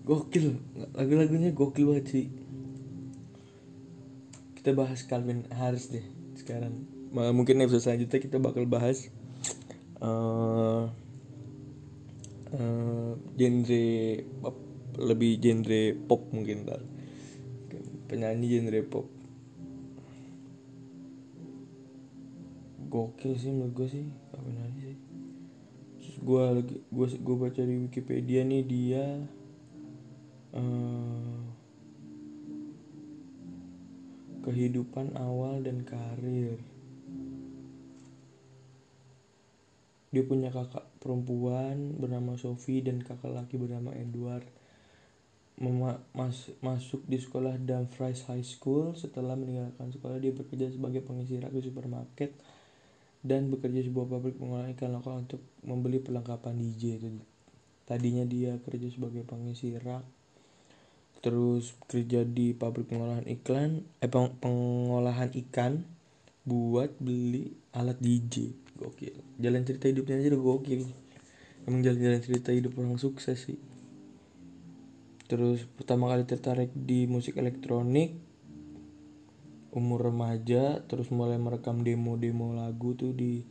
Gokil 0.08 0.56
lagu-lagunya 0.96 1.52
gokil 1.52 1.84
banget 1.84 2.06
sih 2.08 2.26
kita 4.68 4.76
bahas 4.76 5.00
Calvin 5.08 5.48
Harris 5.48 5.88
deh 5.88 6.04
sekarang. 6.36 6.84
Mungkin 7.16 7.64
episode 7.64 7.88
selanjutnya 7.88 8.20
kita 8.20 8.36
bakal 8.36 8.68
bahas 8.68 9.08
uh, 10.04 10.92
uh, 12.52 13.12
genre 13.32 13.88
pop, 14.44 14.56
lebih 15.00 15.40
genre 15.40 15.80
pop 16.04 16.20
mungkin 16.36 16.68
ntar. 16.68 16.84
Penyanyi 18.12 18.60
genre 18.60 18.80
pop. 18.84 19.08
Gokil 22.92 23.40
sih 23.40 23.48
menurut 23.48 23.72
gue 23.72 23.88
sih 23.88 24.04
Calvin 24.28 24.60
Harris 24.60 24.84
sih. 24.84 24.98
Terus 25.96 26.16
gue 26.20 26.42
lagi 26.44 26.76
gue 26.92 27.06
gue 27.16 27.36
baca 27.40 27.62
di 27.64 27.88
Wikipedia 27.88 28.44
nih 28.44 28.62
dia 28.68 29.04
uh, 30.52 31.37
kehidupan 34.42 35.14
awal 35.18 35.62
dan 35.62 35.82
karir. 35.82 36.58
Dia 40.08 40.24
punya 40.24 40.48
kakak 40.48 40.88
perempuan 41.04 42.00
bernama 42.00 42.34
Sophie 42.40 42.80
dan 42.80 43.04
kakak 43.04 43.28
laki 43.28 43.60
bernama 43.60 43.92
Edward. 43.92 44.46
Mema 45.58 45.98
mas 46.14 46.54
masuk 46.62 47.02
di 47.04 47.18
sekolah 47.18 47.58
Dumfries 47.58 48.24
High 48.24 48.46
School. 48.46 48.94
Setelah 48.94 49.34
meninggalkan 49.34 49.90
sekolah, 49.90 50.16
dia 50.22 50.32
bekerja 50.32 50.70
sebagai 50.70 51.04
pengisi 51.04 51.36
rak 51.36 51.52
di 51.52 51.60
supermarket 51.60 52.30
dan 53.20 53.50
bekerja 53.50 53.84
sebuah 53.84 54.06
pabrik 54.06 54.38
pengolahan 54.38 54.72
ikan 54.78 54.94
lokal 54.94 55.26
untuk 55.26 55.42
membeli 55.66 55.98
perlengkapan 55.98 56.56
DJ. 56.56 57.02
Tadinya 57.84 58.24
dia 58.24 58.56
kerja 58.62 58.88
sebagai 58.88 59.26
pengisi 59.26 59.74
rak 59.76 60.17
terus 61.18 61.74
kerja 61.90 62.22
di 62.22 62.54
pabrik 62.54 62.86
pengolahan 62.86 63.26
iklan 63.26 63.82
eh 63.98 64.10
pengolahan 64.10 65.34
ikan 65.46 65.82
buat 66.46 66.94
beli 67.02 67.58
alat 67.74 67.98
DJ 67.98 68.54
gokil. 68.78 69.14
Jalan 69.42 69.66
cerita 69.66 69.90
hidupnya 69.90 70.22
aja 70.22 70.30
udah 70.32 70.42
gokil. 70.42 70.82
Emang 71.66 71.84
jalan-jalan 71.84 72.22
cerita 72.22 72.54
hidup 72.54 72.78
orang 72.78 72.96
sukses 72.96 73.36
sih. 73.36 73.58
Terus 75.28 75.68
pertama 75.76 76.08
kali 76.08 76.24
tertarik 76.24 76.72
di 76.72 77.04
musik 77.04 77.36
elektronik 77.36 78.16
umur 79.68 80.08
remaja 80.08 80.80
terus 80.88 81.12
mulai 81.12 81.36
merekam 81.36 81.84
demo-demo 81.84 82.56
lagu 82.56 82.96
tuh 82.96 83.12
di 83.12 83.44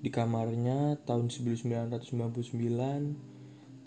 di 0.00 0.08
kamarnya 0.08 0.96
tahun 1.04 1.28
1999 1.28 2.08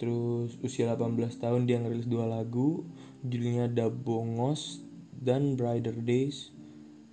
terus 0.01 0.57
usia 0.65 0.89
18 0.97 1.21
tahun 1.37 1.69
dia 1.69 1.77
ngerilis 1.77 2.09
dua 2.09 2.25
lagu 2.25 2.89
judulnya 3.21 3.69
Dabongos 3.69 4.81
dan 5.13 5.53
Brighter 5.53 5.93
Days 5.93 6.49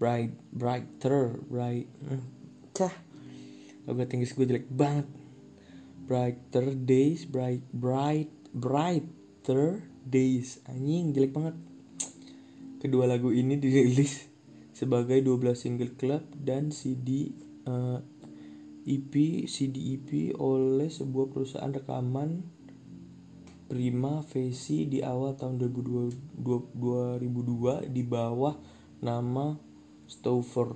Bright 0.00 0.32
Brighter 0.54 1.36
Bright 1.50 1.90
hmm, 2.00 2.22
cah. 2.72 2.94
Lagu 3.90 4.06
tinggi 4.06 4.30
gue 4.30 4.46
jelek 4.46 4.70
banget. 4.70 5.10
Brighter 6.06 6.72
Days 6.78 7.26
Bright 7.26 7.66
Bright 7.74 8.30
Brighter 8.54 9.82
Days. 10.06 10.62
Anjing 10.70 11.10
jelek 11.10 11.34
banget. 11.34 11.58
Kedua 12.78 13.10
lagu 13.10 13.34
ini 13.34 13.58
dirilis 13.58 14.30
sebagai 14.70 15.18
12 15.18 15.58
single 15.58 15.92
club 15.98 16.22
dan 16.38 16.70
CD 16.70 17.34
uh, 17.66 17.98
EP 18.86 19.12
CD 19.50 19.98
EP 19.98 20.38
oleh 20.38 20.86
sebuah 20.86 21.34
perusahaan 21.34 21.74
rekaman 21.74 22.46
Prima 23.68 24.24
Facie 24.24 24.88
di 24.88 25.04
awal 25.04 25.36
tahun 25.36 25.60
2002, 25.60 26.40
2002 26.40 27.92
di 27.92 28.00
bawah 28.00 28.56
nama 29.04 29.60
Stouffer 30.08 30.72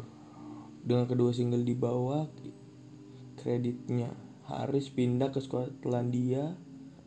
dengan 0.84 1.08
kedua 1.08 1.32
single 1.32 1.64
di 1.64 1.72
bawah 1.72 2.28
kreditnya. 3.40 4.12
Harris 4.44 4.92
pindah 4.92 5.32
ke 5.32 5.40
Skotlandia 5.40 6.52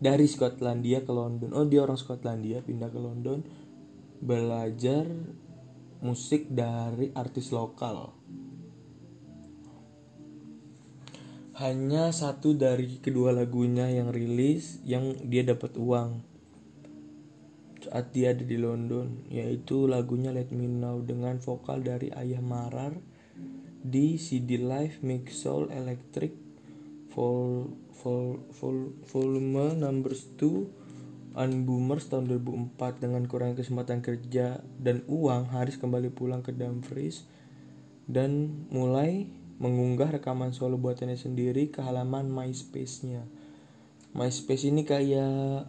dari 0.02 0.26
Skotlandia 0.26 1.06
ke 1.06 1.14
London. 1.14 1.54
Oh 1.54 1.70
dia 1.70 1.86
orang 1.86 2.02
Skotlandia 2.02 2.66
pindah 2.66 2.90
ke 2.90 2.98
London. 2.98 3.46
Belajar 4.26 5.06
musik 6.02 6.50
dari 6.50 7.14
artis 7.14 7.54
lokal 7.54 8.10
hanya 11.56 12.12
satu 12.12 12.52
dari 12.52 13.00
kedua 13.00 13.32
lagunya 13.32 13.88
yang 13.88 14.12
rilis 14.12 14.84
yang 14.84 15.16
dia 15.24 15.48
dapat 15.48 15.80
uang. 15.80 16.20
Saat 17.80 18.12
dia 18.12 18.36
ada 18.36 18.44
di 18.44 18.60
London 18.60 19.24
yaitu 19.32 19.88
lagunya 19.88 20.36
Let 20.36 20.52
Me 20.52 20.68
Know 20.68 21.00
dengan 21.00 21.40
vokal 21.40 21.80
dari 21.80 22.12
Ayah 22.12 22.44
Marar 22.44 23.00
di 23.80 24.20
CD 24.20 24.60
Live 24.60 25.00
Mix 25.00 25.48
Soul 25.48 25.72
Electric 25.72 26.36
vol, 27.16 27.72
vol, 28.04 28.44
vol, 28.60 28.92
volume 29.08 29.80
numbers 29.80 30.28
2 30.36 31.40
Unboomers 31.40 32.12
tahun 32.12 32.32
2004 32.36 33.00
dengan 33.00 33.24
kurang 33.32 33.56
kesempatan 33.56 34.04
kerja 34.04 34.60
dan 34.76 35.08
uang 35.08 35.56
Haris 35.56 35.80
kembali 35.80 36.12
pulang 36.12 36.44
ke 36.44 36.52
Dumfries 36.52 37.24
dan 38.12 38.52
mulai 38.72 39.45
mengunggah 39.56 40.12
rekaman 40.20 40.52
solo 40.52 40.76
buatannya 40.76 41.16
sendiri 41.16 41.72
ke 41.72 41.80
halaman 41.80 42.28
MySpace-nya. 42.28 43.24
MySpace 44.16 44.68
ini 44.68 44.84
kayak 44.84 45.68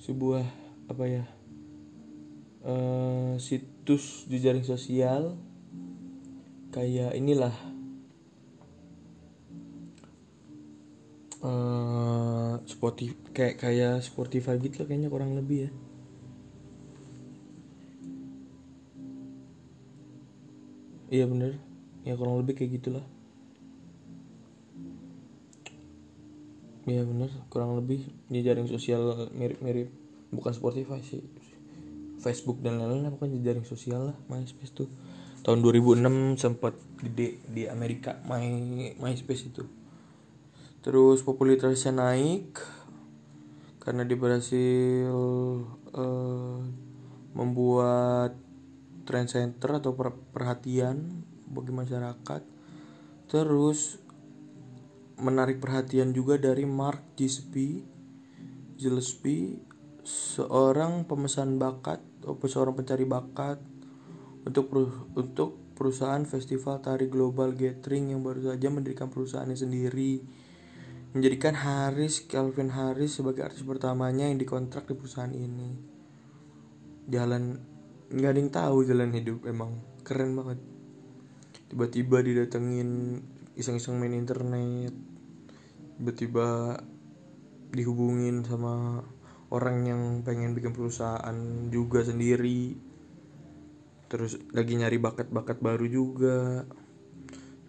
sebuah 0.00 0.46
apa 0.90 1.04
ya 1.06 1.24
uh, 2.66 3.38
situs 3.38 4.26
di 4.26 4.42
jaring 4.42 4.66
sosial 4.66 5.38
kayak 6.74 7.14
inilah 7.14 7.54
uh, 11.44 12.58
Spotify 12.66 13.14
kayak 13.30 13.54
kayak 13.58 13.94
Spotify 14.02 14.58
gitu 14.58 14.86
kayaknya 14.86 15.10
kurang 15.10 15.34
lebih 15.38 15.68
ya 15.68 15.70
iya 21.10 21.26
bener. 21.26 21.58
Ya 22.06 22.16
kurang 22.16 22.40
lebih 22.40 22.56
kayak 22.56 22.80
gitulah. 22.80 23.04
Iya 26.88 27.04
bener. 27.04 27.30
Kurang 27.52 27.76
lebih 27.76 28.08
di 28.32 28.40
jaring 28.40 28.70
sosial 28.70 29.28
mirip-mirip. 29.36 29.92
Bukan 30.32 30.54
Spotify 30.56 31.02
sih. 31.04 31.20
Facebook 32.20 32.60
dan 32.60 32.80
lain-lain 32.80 33.12
bukan 33.12 33.32
di 33.32 33.40
jaring 33.44 33.66
sosial 33.68 34.14
lah. 34.14 34.16
MySpace 34.32 34.72
tuh. 34.72 34.88
Tahun 35.40 35.60
2006 35.60 36.36
sempat 36.36 36.76
gede 37.00 37.40
di 37.48 37.64
Amerika 37.68 38.20
My 38.28 38.44
MySpace 38.96 39.48
itu. 39.48 39.64
Terus 40.80 41.20
popularitasnya 41.20 41.92
naik 41.92 42.56
karena 43.80 44.04
dia 44.04 44.16
berhasil 44.16 45.12
uh, 45.96 46.60
membuat 47.32 48.36
trend 49.10 49.26
center 49.26 49.82
atau 49.82 49.98
per 49.98 50.14
perhatian 50.14 51.26
bagi 51.50 51.74
masyarakat. 51.74 52.42
Terus 53.26 53.98
menarik 55.18 55.58
perhatian 55.58 56.14
juga 56.14 56.38
dari 56.38 56.62
Mark 56.62 57.18
Gillespie 57.18 57.82
Gillespie 58.80 59.60
seorang 60.00 61.04
pemesan 61.04 61.60
bakat 61.60 62.00
atau 62.24 62.40
seorang 62.48 62.72
pencari 62.72 63.04
bakat 63.04 63.60
untuk 64.48 64.72
untuk 65.12 65.60
perusahaan 65.76 66.24
festival 66.24 66.80
tari 66.80 67.12
global 67.12 67.52
gathering 67.52 68.16
yang 68.16 68.24
baru 68.24 68.52
saja 68.52 68.72
mendirikan 68.72 69.12
perusahaannya 69.12 69.58
sendiri. 69.58 70.24
Menjadikan 71.12 71.58
Harris 71.58 72.24
Calvin 72.24 72.70
Harris 72.72 73.18
sebagai 73.18 73.42
artis 73.42 73.66
pertamanya 73.66 74.30
yang 74.30 74.40
dikontrak 74.40 74.88
di 74.88 74.94
perusahaan 74.96 75.34
ini. 75.34 75.76
Jalan 77.10 77.58
nggak 78.10 78.30
ada 78.30 78.40
yang 78.42 78.52
tahu 78.52 78.76
jalan 78.82 79.14
hidup 79.14 79.46
emang 79.46 79.78
keren 80.02 80.34
banget. 80.34 80.58
Tiba-tiba 81.70 82.18
didatengin 82.20 83.22
iseng-iseng 83.54 83.96
main 83.96 84.14
internet. 84.14 84.90
Tiba-tiba 85.98 86.78
dihubungin 87.70 88.42
sama 88.42 89.06
orang 89.54 89.86
yang 89.86 90.02
pengen 90.26 90.58
bikin 90.58 90.74
perusahaan 90.74 91.38
juga 91.70 92.02
sendiri. 92.02 92.74
Terus 94.10 94.42
lagi 94.50 94.74
nyari 94.74 94.98
bakat-bakat 94.98 95.62
baru 95.62 95.86
juga. 95.86 96.66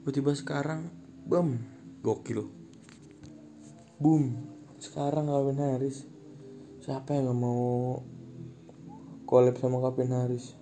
Tiba-tiba 0.02 0.34
sekarang 0.34 0.90
bam 1.30 1.62
gokil. 2.02 2.50
Boom 4.02 4.52
sekarang 4.82 5.30
Calvin 5.30 5.62
Harris. 5.62 6.10
Siapa 6.82 7.14
yang 7.14 7.30
gak 7.30 7.38
mau 7.38 8.02
collab 9.32 9.56
sama 9.56 9.80
Calvin 9.80 10.12
Harris 10.12 10.60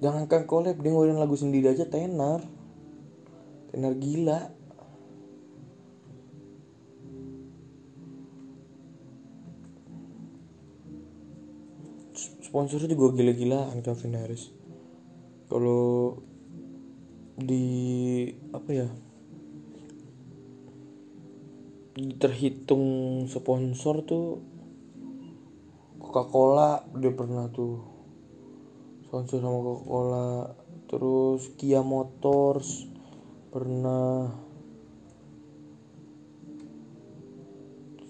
jangankan 0.00 0.44
collab 0.44 0.76
dia 0.82 0.90
ngeluarin 0.92 1.16
lagu 1.16 1.36
sendiri 1.38 1.72
aja 1.72 1.88
tenar. 1.88 2.44
Tenar 3.72 3.92
gila. 3.96 4.40
Sponsornya 12.16 12.88
juga 12.88 13.20
gila-gilaan 13.20 13.84
Calvin 13.84 14.16
Harris 14.16 14.48
kalau 15.46 16.16
di 17.36 18.24
apa 18.56 18.70
ya 18.72 18.88
terhitung 22.16 22.84
sponsor 23.28 24.08
tuh 24.08 24.40
Coca-Cola 26.16 26.80
dia 26.96 27.12
pernah 27.12 27.44
tuh 27.52 27.76
sponsor 29.04 29.36
sama 29.36 29.60
Coca-Cola. 29.60 30.48
Terus 30.88 31.52
Kia 31.60 31.84
Motors 31.84 32.88
pernah. 33.52 34.32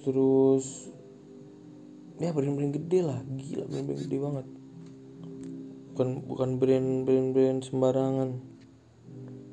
Terus 0.06 0.86
ya 2.22 2.30
brand-brand 2.30 2.78
gede 2.78 3.02
lah. 3.02 3.18
Gila 3.26 3.66
brand-brand 3.66 3.98
gede 4.06 4.16
banget. 4.22 4.46
Bukan 5.90 6.08
bukan 6.30 6.50
brand 6.62 7.10
brand 7.10 7.66
sembarangan. 7.66 8.38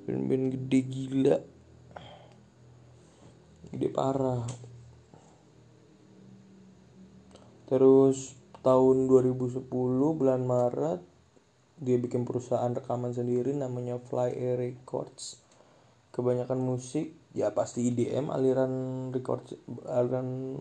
Brand 0.06 0.24
brand 0.30 0.48
gede 0.54 0.80
gila. 0.94 1.38
Gede 3.74 3.88
parah. 3.90 4.46
Terus 7.66 8.43
tahun 8.64 9.12
2010 9.12 9.68
bulan 10.16 10.42
Maret 10.48 11.04
dia 11.84 12.00
bikin 12.00 12.24
perusahaan 12.24 12.72
rekaman 12.72 13.12
sendiri 13.12 13.52
namanya 13.52 14.00
Fly 14.00 14.32
Air 14.32 14.58
Records. 14.64 15.44
Kebanyakan 16.16 16.64
musik 16.64 17.12
ya 17.36 17.52
pasti 17.52 17.90
IDM 17.90 18.30
aliran 18.30 18.74
record 19.12 19.58
aliran 19.90 20.56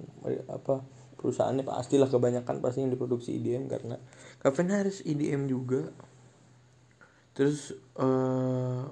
apa 0.48 0.82
perusahaannya 1.20 1.62
pastilah 1.62 2.08
kebanyakan 2.10 2.58
pasti 2.64 2.82
yang 2.82 2.90
diproduksi 2.90 3.38
IDM 3.38 3.70
karena 3.70 4.00
Calvin 4.42 4.72
Harris 4.74 5.04
IDM 5.06 5.46
juga. 5.46 5.92
Terus 7.36 7.76
uh, 8.00 8.88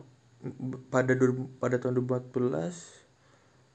pada 0.92 1.12
pada 1.58 1.76
tahun 1.82 1.98
2014 1.98 2.99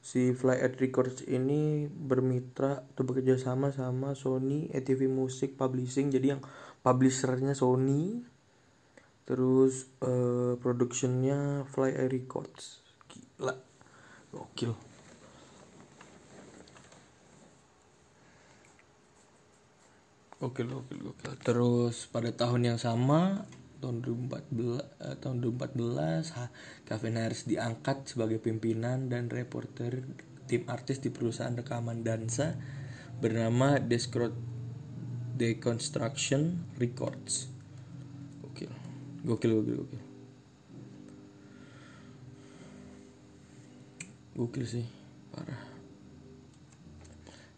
si 0.06 0.38
Fly 0.38 0.62
Out 0.62 0.78
Records 0.78 1.26
ini 1.26 1.90
bermitra 1.90 2.86
atau 2.94 3.02
bekerja 3.10 3.42
sama 3.42 3.74
sama 3.74 4.14
Sony 4.14 4.70
ATV 4.70 5.10
Music 5.10 5.58
Publishing 5.58 6.14
jadi 6.14 6.38
yang 6.38 6.42
publishernya 6.86 7.58
Sony. 7.58 8.22
Terus 9.26 9.90
uh, 10.06 10.62
productionnya 10.62 11.66
Fly 11.74 11.98
Out 11.98 12.14
Records. 12.14 12.86
Gila. 13.10 13.58
Gokil. 14.30 14.78
Oke, 20.46 20.62
oke, 20.70 20.94
oke. 21.02 21.26
Terus 21.42 22.06
pada 22.14 22.30
tahun 22.30 22.70
yang 22.70 22.78
sama 22.78 23.50
tahun 23.82 24.02
2014 24.04 24.82
eh, 24.82 25.16
tahun 25.20 25.38
2014 25.44 26.36
ha, 26.38 26.46
Calvin 26.88 27.18
Harris 27.20 27.44
diangkat 27.50 28.10
sebagai 28.10 28.40
pimpinan 28.40 29.08
dan 29.12 29.28
reporter 29.28 30.04
tim 30.46 30.64
artis 30.70 31.02
di 31.02 31.10
perusahaan 31.10 31.54
rekaman 31.54 32.06
dansa 32.06 32.54
bernama 33.18 33.82
Deconstruction 35.36 36.72
Records. 36.80 37.52
Gokil. 38.40 38.72
Gokil, 39.28 39.52
gokil, 39.52 39.76
gokil. 39.84 40.04
Gokil 44.36 44.66
sih, 44.68 44.86
parah 45.32 45.76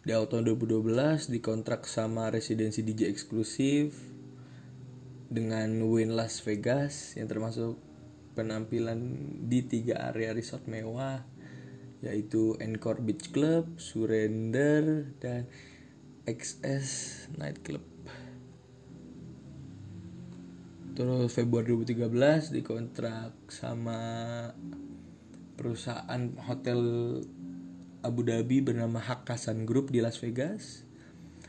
di 0.08 0.16
tahun 0.16 0.56
2012 0.56 1.28
dikontrak 1.28 1.84
sama 1.84 2.32
residensi 2.32 2.80
DJ 2.80 3.12
eksklusif 3.12 3.92
dengan 5.28 5.68
Win 5.84 6.16
Las 6.16 6.40
Vegas 6.44 7.12
yang 7.20 7.28
termasuk 7.28 7.76
penampilan 8.32 8.98
di 9.44 9.60
tiga 9.64 10.08
area 10.08 10.32
resort 10.32 10.64
mewah 10.64 11.24
yaitu 12.00 12.54
Encore 12.62 13.02
Beach 13.02 13.34
Club, 13.34 13.76
Surrender, 13.76 15.10
dan 15.18 15.50
XS 16.24 17.26
Night 17.34 17.58
Club. 17.66 17.82
Terus 20.94 21.30
Februari 21.30 21.74
2013 21.74 22.54
dikontrak 22.54 23.34
sama 23.50 24.00
perusahaan 25.58 26.34
hotel 26.46 26.80
Abu 28.02 28.22
Dhabi 28.22 28.62
bernama 28.62 29.02
Hakasan 29.02 29.66
Group 29.66 29.90
di 29.90 29.98
Las 29.98 30.22
Vegas 30.22 30.87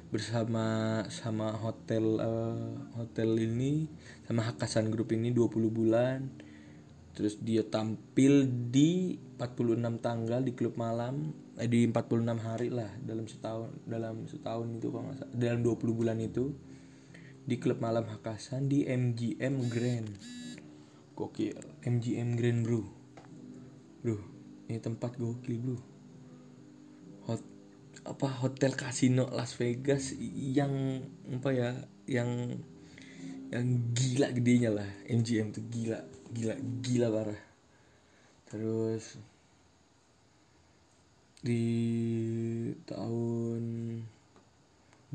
bersama 0.10 1.02
sama 1.14 1.54
hotel 1.54 2.18
uh, 2.18 2.74
hotel 2.98 3.38
ini 3.38 3.86
sama 4.26 4.46
Hakasan 4.50 4.90
Group 4.90 5.14
ini 5.14 5.30
20 5.30 5.70
bulan. 5.70 6.30
Terus 7.14 7.42
dia 7.42 7.68
tampil 7.68 8.48
di 8.72 9.20
46 9.38 10.00
tanggal 10.00 10.40
di 10.40 10.56
klub 10.56 10.80
malam 10.80 11.36
eh, 11.60 11.68
di 11.68 11.84
46 11.84 12.26
hari 12.40 12.72
lah 12.72 12.88
dalam 13.04 13.28
setahun 13.28 13.76
dalam 13.84 14.24
setahun 14.24 14.68
itu 14.80 14.88
kalau 14.88 15.04
nggak 15.12 15.30
dalam 15.36 15.60
20 15.66 16.00
bulan 16.00 16.18
itu 16.24 16.56
di 17.44 17.60
klub 17.60 17.84
malam 17.84 18.08
Hakasan 18.08 18.72
di 18.72 18.88
MGM 18.88 19.56
Grand. 19.68 20.10
Gokil. 21.18 21.60
MGM 21.84 22.40
Grand 22.40 22.62
bro. 22.64 22.82
Bro 24.00 24.40
ini 24.70 24.78
tempat 24.78 25.18
gokil 25.18 25.58
bro 25.58 25.78
apa 28.06 28.28
hotel 28.44 28.76
kasino 28.78 29.28
Las 29.34 29.60
Vegas 29.60 30.16
yang 30.20 31.04
apa 31.32 31.50
ya 31.52 31.70
yang 32.08 32.60
yang 33.50 33.66
gila 33.94 34.30
gedenya 34.32 34.72
lah. 34.72 34.90
MGM 35.10 35.52
tuh 35.52 35.66
gila 35.68 36.00
gila 36.32 36.56
gila 36.84 37.08
parah. 37.10 37.42
Terus 38.50 39.18
di 41.40 41.66
tahun 42.84 43.64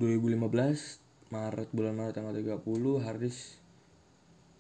2015 0.01 1.05
Maret 1.29 1.69
bulan 1.77 1.95
Maret 1.95 2.15
tanggal 2.17 2.33
30 2.33 3.05
Haris 3.05 3.61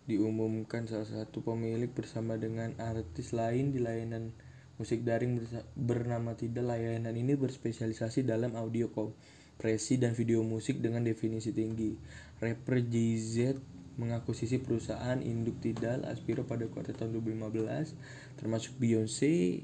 diumumkan 0.04 0.84
salah 0.84 1.08
satu 1.08 1.40
pemilik 1.40 1.88
bersama 1.88 2.36
dengan 2.36 2.76
artis 2.76 3.32
lain 3.32 3.72
di 3.72 3.80
layanan 3.80 4.36
Musik 4.74 5.06
daring 5.06 5.38
bernama 5.78 6.34
Tidak 6.34 6.62
layanan 6.66 7.14
ini 7.14 7.38
berspesialisasi 7.38 8.26
dalam 8.26 8.58
audio 8.58 8.90
kompresi 8.90 10.02
dan 10.02 10.18
video 10.18 10.42
musik 10.42 10.82
dengan 10.82 11.06
definisi 11.06 11.54
tinggi. 11.54 11.94
Rapper 12.42 12.82
JZ 12.82 13.54
mengakuisisi 13.94 14.58
perusahaan 14.58 15.22
induk 15.22 15.62
Tidal 15.62 16.02
Aspiro 16.10 16.42
pada 16.42 16.66
kuartal 16.66 16.98
tahun 16.98 17.14
2015 17.22 18.42
termasuk 18.42 18.74
Beyonce 18.82 19.62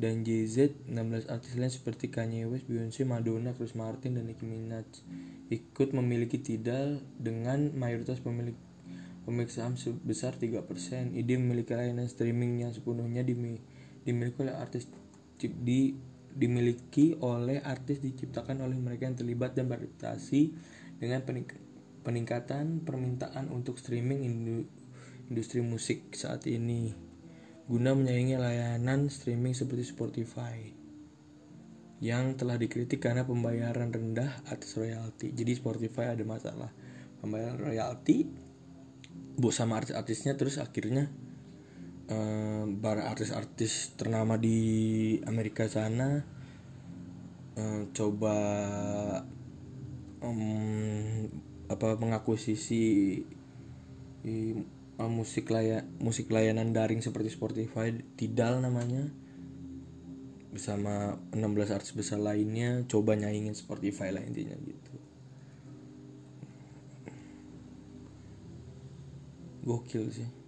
dan 0.00 0.24
JZ 0.24 0.88
16 0.88 1.28
artis 1.28 1.52
lain 1.60 1.68
seperti 1.68 2.08
Kanye 2.08 2.48
West, 2.48 2.64
Beyonce, 2.64 3.04
Madonna, 3.04 3.52
Chris 3.52 3.76
Martin, 3.76 4.16
dan 4.16 4.24
Nicki 4.24 4.48
Minaj 4.48 4.88
ikut 5.52 5.92
memiliki 5.92 6.40
Tidal 6.40 7.04
dengan 7.20 7.76
mayoritas 7.76 8.24
pemilik 8.24 8.56
pemilik 9.22 9.52
saham 9.52 9.78
sebesar 9.78 10.34
3%. 10.34 11.14
Ide 11.14 11.38
memiliki 11.38 11.76
layanan 11.76 12.10
streaming 12.10 12.66
yang 12.66 12.72
sepenuhnya 12.74 13.22
dimiliki 13.22 13.62
oleh 14.06 14.54
artis 14.54 14.90
di 15.38 15.94
dimiliki 16.32 17.12
oleh 17.20 17.60
artis 17.60 18.00
diciptakan 18.00 18.64
oleh 18.64 18.78
mereka 18.80 19.04
yang 19.04 19.18
terlibat 19.20 19.52
dan 19.52 19.68
beradaptasi 19.68 20.54
dengan 20.96 21.20
peningkatan 22.02 22.80
permintaan 22.82 23.52
untuk 23.52 23.76
streaming 23.76 24.24
industri 25.28 25.60
musik 25.60 26.16
saat 26.16 26.48
ini 26.48 27.12
guna 27.68 27.94
menyaingi 27.94 28.36
layanan 28.40 29.06
streaming 29.12 29.54
seperti 29.54 29.84
Spotify 29.86 30.56
yang 32.02 32.34
telah 32.34 32.58
dikritik 32.58 32.98
karena 32.98 33.22
pembayaran 33.22 33.94
rendah 33.94 34.42
atas 34.50 34.74
royalti. 34.74 35.30
Jadi 35.30 35.54
Spotify 35.54 36.10
ada 36.10 36.26
masalah 36.26 36.74
pembayaran 37.22 37.62
royalti 37.62 38.26
bu 39.38 39.54
sama 39.54 39.78
artis-artisnya 39.78 40.34
terus 40.34 40.58
akhirnya 40.58 41.06
para 42.82 43.08
artis-artis 43.08 43.96
ternama 43.96 44.36
di 44.36 45.16
Amerika 45.24 45.64
sana 45.70 46.20
uh, 47.56 47.82
coba 47.92 48.36
um, 50.20 51.28
apa 51.68 51.96
mengakuisisi 51.96 52.84
uh, 54.26 55.08
musik 55.08 55.48
laya 55.50 55.88
musik 55.98 56.28
layanan 56.28 56.70
daring 56.76 57.00
seperti 57.00 57.32
Spotify 57.32 57.90
Tidal 58.18 58.60
namanya 58.60 59.08
bersama 60.52 61.16
16 61.32 61.72
artis 61.72 61.96
besar 61.96 62.20
lainnya 62.20 62.84
coba 62.84 63.16
nyaingin 63.16 63.56
Spotify 63.56 64.12
lah 64.12 64.20
intinya 64.20 64.52
gitu. 64.60 64.92
Gokil 69.64 70.12
sih 70.12 70.41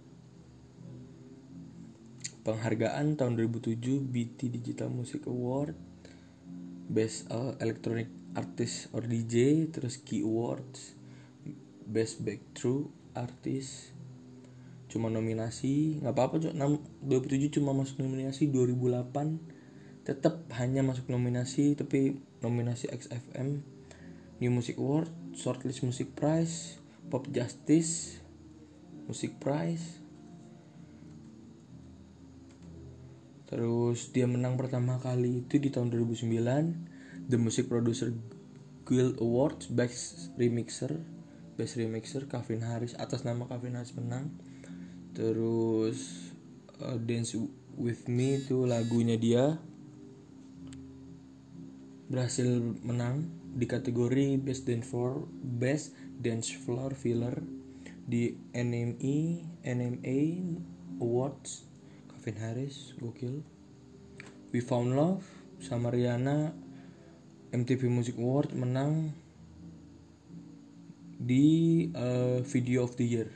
penghargaan 2.45 3.17
tahun 3.17 3.41
2007 3.41 4.05
BT 4.05 4.53
Digital 4.53 4.93
Music 4.93 5.25
Award 5.25 5.73
Best 6.85 7.25
Electronic 7.57 8.13
Artist 8.37 8.93
or 8.93 9.01
DJ 9.01 9.65
terus 9.73 9.97
Key 10.05 10.21
Awards 10.21 10.93
Best 11.89 12.21
Breakthrough 12.21 12.85
Artist. 13.17 13.89
Cuma 14.85 15.09
nominasi 15.09 15.97
nggak 16.05 16.13
apa-apa 16.13 16.35
cok. 16.45 16.53
2007 17.09 17.57
cuma 17.57 17.73
masuk 17.73 18.05
nominasi 18.05 18.53
2008 18.53 20.05
tetap 20.05 20.45
hanya 20.61 20.85
masuk 20.85 21.09
nominasi 21.09 21.73
tapi 21.73 22.21
nominasi 22.45 22.85
XFM 22.93 23.65
New 24.37 24.51
Music 24.53 24.77
Award 24.77 25.09
Shortlist 25.33 25.81
Music 25.81 26.13
Prize 26.13 26.77
Pop 27.09 27.25
Justice 27.33 28.21
Music 29.09 29.33
Prize 29.41 30.04
Terus 33.45 34.09
dia 34.09 34.25
menang 34.25 34.57
pertama 34.57 34.97
kali 34.97 35.45
itu 35.45 35.61
di 35.61 35.69
tahun 35.69 35.93
2009 35.93 37.29
The 37.29 37.37
Music 37.37 37.69
Producer 37.69 38.09
Guild 38.85 39.21
Awards 39.21 39.69
Best 39.69 40.33
Remixer 40.37 40.97
Best 41.55 41.77
Remixer 41.77 42.25
Calvin 42.25 42.65
Harris 42.65 42.97
atas 42.97 43.23
nama 43.23 43.45
Calvin 43.45 43.77
Harris 43.77 43.93
menang. 43.93 44.33
Terus 45.15 46.31
uh, 46.81 46.97
Dance 46.99 47.37
With 47.75 48.09
Me 48.11 48.41
itu 48.41 48.65
lagunya 48.67 49.15
dia 49.15 49.59
berhasil 52.05 52.45
menang 52.85 53.29
di 53.55 53.65
kategori 53.65 54.37
Best 54.41 54.67
Dance 54.67 54.87
Floor 54.89 55.25
Best 55.41 55.95
Dance 56.19 56.51
Floor 56.53 56.93
Filler 56.93 57.39
di 58.05 58.35
NME 58.53 59.17
NMA 59.65 60.19
Awards 61.01 61.74
Calvin 62.25 62.41
Harris 62.41 62.97
gokil. 62.97 63.45
We 64.49 64.57
Found 64.65 64.97
Love 64.97 65.21
sama 65.61 65.93
Rihanna. 65.93 66.57
MTV 67.53 67.85
Music 67.85 68.17
Award 68.17 68.49
menang 68.57 69.13
di 71.21 71.85
uh, 71.93 72.41
Video 72.49 72.81
of 72.81 72.97
the 72.97 73.05
Year 73.05 73.29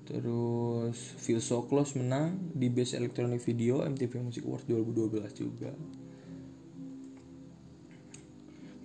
Terus 0.07 0.95
Feel 1.19 1.43
So 1.43 1.67
Close 1.67 1.99
menang 1.99 2.55
di 2.55 2.71
Best 2.71 2.95
Electronic 2.95 3.43
Video 3.43 3.83
MTV 3.83 4.23
Music 4.23 4.47
Award 4.47 4.63
2012 4.63 5.43
juga. 5.43 5.75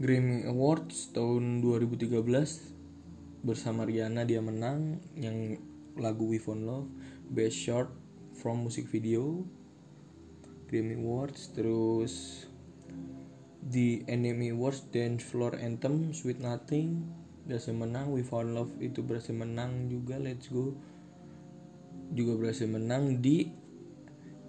Grammy 0.03 0.43
Awards 0.51 1.15
tahun 1.15 1.63
2013 1.63 2.72
bersama 3.43 3.83
Rihanna 3.83 4.23
dia 4.25 4.39
menang. 4.39 5.03
Yang 5.19 5.63
lagu 5.99 6.31
We 6.31 6.41
Found 6.41 6.65
Love 6.65 6.89
Best 7.29 7.59
Short 7.59 7.93
from 8.39 8.65
Music 8.65 8.89
Video 8.89 9.45
Grammy 10.73 10.97
Awards 10.97 11.53
terus 11.53 12.47
di 13.61 14.01
Enemy 14.09 14.57
Awards 14.57 14.89
Dance 14.89 15.21
Floor 15.21 15.61
Anthem 15.61 16.17
Sweet 16.17 16.41
Nothing 16.41 17.05
berhasil 17.45 17.75
menang. 17.75 18.09
We 18.09 18.25
Found 18.25 18.57
Love 18.57 18.73
itu 18.81 19.05
berhasil 19.05 19.35
menang 19.35 19.91
juga 19.93 20.17
Let's 20.17 20.49
Go. 20.49 20.79
Juga 22.15 22.41
berhasil 22.41 22.69
menang 22.71 23.21
di 23.21 23.53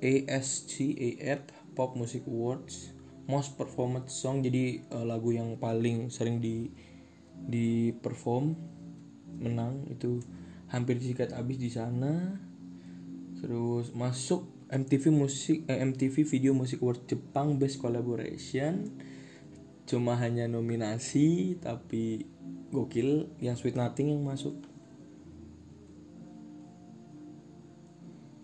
ASCAF 0.03 1.47
Pop 1.75 1.95
Music 1.99 2.23
Awards 2.27 2.95
Most 3.27 3.59
Performed 3.59 4.07
Song. 4.07 4.43
Jadi 4.43 4.83
uh, 4.91 5.03
lagu 5.03 5.35
yang 5.35 5.59
paling 5.59 6.07
sering 6.07 6.39
di 6.39 6.71
di 7.33 7.91
perform 7.91 8.55
menang 9.39 9.85
itu 9.89 10.21
hampir 10.73 10.97
disikat 10.97 11.33
habis 11.37 11.61
di 11.61 11.69
sana. 11.69 12.41
Terus 13.37 13.93
masuk 13.93 14.49
MTV 14.73 15.13
musik 15.13 15.69
eh, 15.69 15.77
MTV 15.85 16.25
Video 16.25 16.51
Music 16.57 16.81
Award 16.81 17.05
Jepang 17.05 17.61
Best 17.61 17.77
Collaboration. 17.77 18.89
Cuma 19.85 20.17
hanya 20.17 20.49
nominasi 20.49 21.59
tapi 21.61 22.25
gokil. 22.73 23.29
Yang 23.37 23.61
Sweet 23.61 23.77
Nothing 23.77 24.17
yang 24.17 24.25
masuk. 24.25 24.57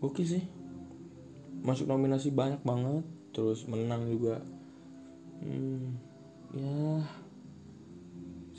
Gokil 0.04 0.26
sih. 0.28 0.44
Masuk 1.66 1.90
nominasi 1.90 2.30
banyak 2.30 2.62
banget 2.62 3.04
terus 3.34 3.66
menang 3.66 4.06
juga. 4.06 4.44
Hmm, 5.40 5.96
ya 6.54 7.02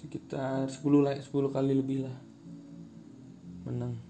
sekitar 0.01 0.65
10 0.65 1.05
lah 1.05 1.13
10 1.13 1.29
kali 1.53 1.73
lebih 1.77 2.09
lah. 2.09 2.17
Menang. 3.69 4.01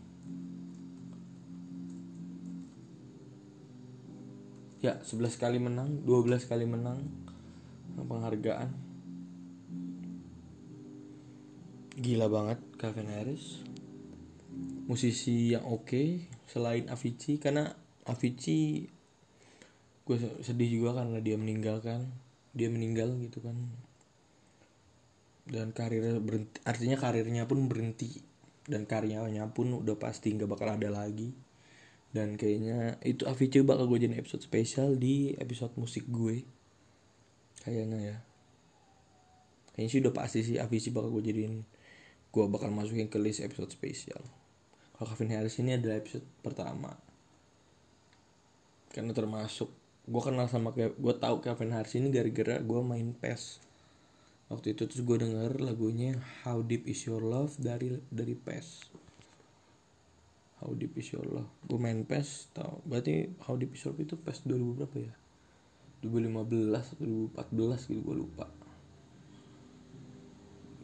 Ya 4.78 5.02
11 5.02 5.34
kali 5.34 5.58
menang 5.58 6.06
12 6.06 6.46
kali 6.46 6.64
menang. 6.70 7.02
Penghargaan. 7.98 8.70
Gila 12.00 12.30
banget 12.30 12.62
Calvin 12.78 13.10
Harris. 13.10 13.60
Musisi 14.86 15.52
yang 15.52 15.66
oke 15.66 15.90
okay, 15.90 16.08
selain 16.46 16.86
Avicii. 16.86 17.42
Karena 17.42 17.66
Avicii 18.06 18.88
gue 20.06 20.16
sedih 20.42 20.80
juga 20.80 21.02
karena 21.02 21.22
dia 21.22 21.38
meninggal 21.38 21.78
kan 21.78 22.02
dia 22.50 22.66
meninggal 22.66 23.14
gitu 23.22 23.38
kan 23.38 23.54
dan 25.50 25.74
karir 25.74 26.22
berhenti 26.22 26.62
artinya 26.62 26.94
karirnya 26.94 27.44
pun 27.50 27.66
berhenti. 27.66 28.22
Dan 28.70 28.86
karyanya 28.86 29.50
pun 29.50 29.82
udah 29.82 29.98
pasti 29.98 30.30
nggak 30.30 30.46
bakal 30.46 30.70
ada 30.70 30.86
lagi. 30.86 31.34
Dan 32.14 32.38
kayaknya 32.38 33.02
itu 33.02 33.26
Avicii 33.26 33.66
bakal 33.66 33.90
gue 33.90 34.06
jadi 34.06 34.14
episode 34.14 34.46
spesial 34.46 34.94
di 34.94 35.34
episode 35.34 35.74
musik 35.74 36.06
gue. 36.06 36.46
Kayaknya 37.66 37.98
ya. 37.98 38.16
Kayaknya 39.74 39.90
sih 39.90 40.00
udah 40.06 40.14
pasti 40.14 40.38
sih 40.46 40.56
Avicii 40.62 40.94
bakal 40.94 41.10
gue 41.18 41.22
jadiin 41.26 41.66
gue 42.30 42.44
bakal 42.46 42.70
masukin 42.70 43.10
ke 43.10 43.18
list 43.18 43.42
episode 43.42 43.74
spesial. 43.74 44.22
Kalau 44.94 45.06
Kevin 45.10 45.34
Harris 45.34 45.58
ini 45.58 45.74
adalah 45.74 45.98
episode 45.98 46.22
pertama. 46.46 46.94
Karena 48.94 49.10
termasuk 49.10 49.70
gue 50.06 50.22
kenal 50.22 50.46
sama 50.46 50.70
gue 50.78 51.14
tahu 51.18 51.42
Kevin 51.42 51.74
Harris 51.74 51.98
ini 51.98 52.10
gara-gara 52.14 52.62
gue 52.62 52.80
main 52.86 53.14
PES 53.18 53.69
waktu 54.50 54.74
itu 54.74 54.82
terus 54.90 55.06
gue 55.06 55.16
denger 55.22 55.62
lagunya 55.62 56.18
How 56.42 56.60
Deep 56.66 56.90
Is 56.90 57.06
Your 57.06 57.22
Love 57.22 57.54
dari 57.62 57.94
dari 58.10 58.34
PES. 58.34 58.90
How 60.60 60.74
Deep 60.74 60.98
Is 60.98 61.14
Your 61.14 61.24
Love. 61.24 61.50
Gue 61.64 61.78
main 61.78 62.02
PES 62.02 62.52
tau. 62.52 62.82
Berarti 62.82 63.30
How 63.46 63.54
Deep 63.54 63.72
Is 63.72 63.86
Your 63.86 63.94
Love 63.94 64.02
itu 64.04 64.14
PES 64.18 64.38
2000 64.44 64.76
berapa 64.76 64.96
ya? 64.98 65.14
2015 66.02 66.96
atau 66.96 67.04
2014 67.38 67.90
gitu 67.94 68.00
gue 68.02 68.16
lupa. 68.26 68.46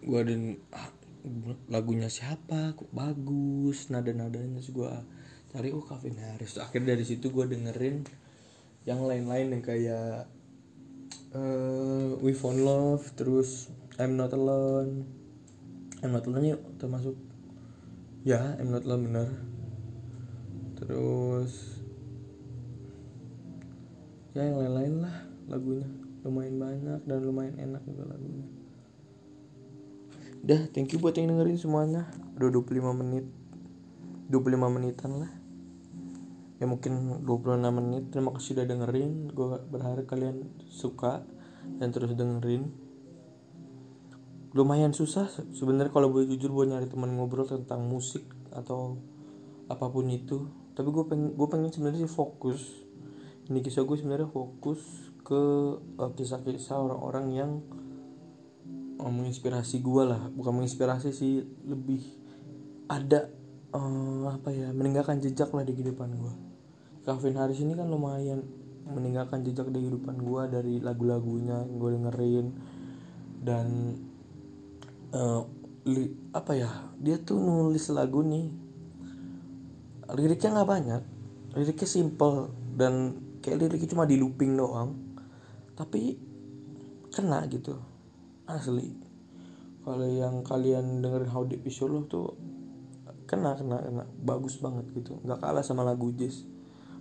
Gue 0.06 0.18
ada 0.22 0.34
ah, 0.78 0.90
lagunya 1.66 2.06
siapa? 2.06 2.78
Kok 2.78 2.94
bagus? 2.94 3.90
Nada 3.90 4.14
nadanya 4.14 4.62
terus 4.62 4.70
gue 4.70 4.92
cari 5.50 5.74
oh 5.74 5.82
Calvin 5.82 6.22
Harris. 6.22 6.60
Akhir 6.62 6.86
dari 6.86 7.02
situ 7.02 7.34
gue 7.34 7.44
dengerin 7.50 8.06
yang 8.86 9.02
lain-lain 9.02 9.58
yang 9.58 9.64
kayak 9.66 10.30
uh, 11.36 12.16
We 12.24 12.32
Found 12.32 12.64
Love 12.64 13.12
terus 13.12 13.68
I'm 14.00 14.16
Not 14.16 14.32
Alone 14.32 15.04
I'm 16.00 16.16
Not 16.16 16.24
Alone 16.24 16.56
yuk 16.56 16.62
termasuk 16.80 17.16
ya 18.24 18.56
I'm 18.56 18.72
Not 18.72 18.88
Alone 18.88 19.04
bener 19.04 19.28
terus 20.80 21.52
ya 24.32 24.44
yang 24.44 24.60
lain-lain 24.60 24.94
lah 25.04 25.16
lagunya 25.48 25.88
lumayan 26.24 26.56
banyak 26.58 27.00
dan 27.04 27.18
lumayan 27.22 27.56
enak 27.60 27.84
juga 27.84 28.04
lagunya 28.16 28.48
Dah, 30.46 30.62
thank 30.70 30.94
you 30.94 31.02
buat 31.02 31.18
yang 31.18 31.34
dengerin 31.34 31.58
semuanya. 31.58 32.06
Udah 32.38 32.54
25 32.54 32.94
menit. 32.94 33.26
25 34.30 34.70
menitan 34.78 35.18
lah. 35.18 35.32
Ya 36.56 36.64
mungkin 36.64 37.24
26 37.24 37.60
menit. 37.68 38.04
Terima 38.08 38.32
kasih 38.32 38.56
udah 38.56 38.66
dengerin. 38.66 39.12
Gue 39.32 39.60
berharap 39.68 40.08
kalian 40.08 40.48
suka 40.72 41.24
dan 41.76 41.92
terus 41.92 42.16
dengerin. 42.16 42.72
Lumayan 44.56 44.96
susah 44.96 45.28
sebenarnya 45.52 45.92
kalau 45.92 46.08
boleh 46.08 46.32
jujur 46.32 46.48
gue 46.48 46.72
nyari 46.72 46.88
teman 46.88 47.12
ngobrol 47.12 47.44
tentang 47.44 47.84
musik 47.84 48.24
atau 48.56 48.96
apa 49.68 49.84
pun 49.92 50.08
itu. 50.08 50.48
Tapi 50.72 50.88
gue 50.88 51.04
pengen 51.04 51.36
gue 51.36 51.48
pengen 51.48 51.68
sebenarnya 51.68 52.08
sih 52.08 52.12
fokus. 52.12 52.84
Ini 53.52 53.60
kisah 53.60 53.84
gue 53.84 53.96
sebenarnya 54.00 54.32
fokus 54.32 54.80
ke 55.26 55.42
uh, 55.98 56.10
kisah-kisah 56.14 56.78
orang-orang 56.78 57.26
yang 57.34 57.50
uh, 59.00 59.12
menginspirasi 59.12 59.82
gue 59.82 60.02
lah 60.06 60.30
bukan 60.32 60.62
menginspirasi 60.62 61.10
sih 61.12 61.42
lebih 61.66 62.02
ada 62.86 63.28
uh, 63.74 64.30
apa 64.30 64.54
ya 64.54 64.70
meninggalkan 64.70 65.18
jejak 65.18 65.50
lah 65.50 65.66
di 65.66 65.74
kehidupan 65.74 66.10
gue 66.14 66.45
Calvin 67.06 67.38
Harris 67.38 67.62
ini 67.62 67.78
kan 67.78 67.86
lumayan 67.86 68.42
meninggalkan 68.90 69.46
jejak 69.46 69.70
di 69.70 69.86
kehidupan 69.86 70.18
gue 70.18 70.42
dari 70.50 70.74
lagu-lagunya 70.82 71.62
yang 71.62 71.78
gue 71.78 71.90
dengerin. 71.94 72.46
Dan 73.46 73.66
uh, 75.14 75.42
li, 75.86 76.10
apa 76.34 76.52
ya 76.58 76.70
dia 76.98 77.22
tuh 77.22 77.38
nulis 77.38 77.86
lagu 77.94 78.26
nih 78.26 78.50
liriknya 80.06 80.62
nggak 80.62 80.70
banyak 80.70 81.02
liriknya 81.54 81.88
simple 81.88 82.50
dan 82.74 83.14
kayak 83.42 83.66
liriknya 83.66 83.90
cuma 83.94 84.06
di 84.06 84.18
looping 84.18 84.58
doang 84.58 84.98
tapi 85.78 86.18
kena 87.14 87.46
gitu 87.48 87.78
asli. 88.46 88.92
Kalau 89.86 90.02
yang 90.02 90.42
kalian 90.42 90.98
dengerin 90.98 91.30
How 91.30 91.46
Deep 91.46 91.62
Is 91.62 91.78
Your 91.78 91.94
Love 91.94 92.10
tuh 92.10 92.34
kena 93.26 93.54
kena 93.58 93.82
kena 93.82 94.04
bagus 94.22 94.58
banget 94.62 94.86
gitu 94.94 95.18
nggak 95.22 95.42
kalah 95.42 95.62
sama 95.62 95.82
lagu 95.82 96.14
jazz 96.14 96.46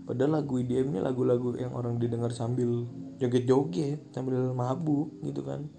padahal 0.05 0.41
lagu 0.41 0.61
IDM 0.61 0.95
ini 0.95 0.99
lagu-lagu 1.01 1.57
yang 1.57 1.73
orang 1.73 1.99
didengar 2.01 2.31
sambil 2.31 2.85
joget-joget 3.21 4.13
sambil 4.15 4.53
mabuk 4.53 5.13
gitu 5.21 5.45
kan. 5.45 5.69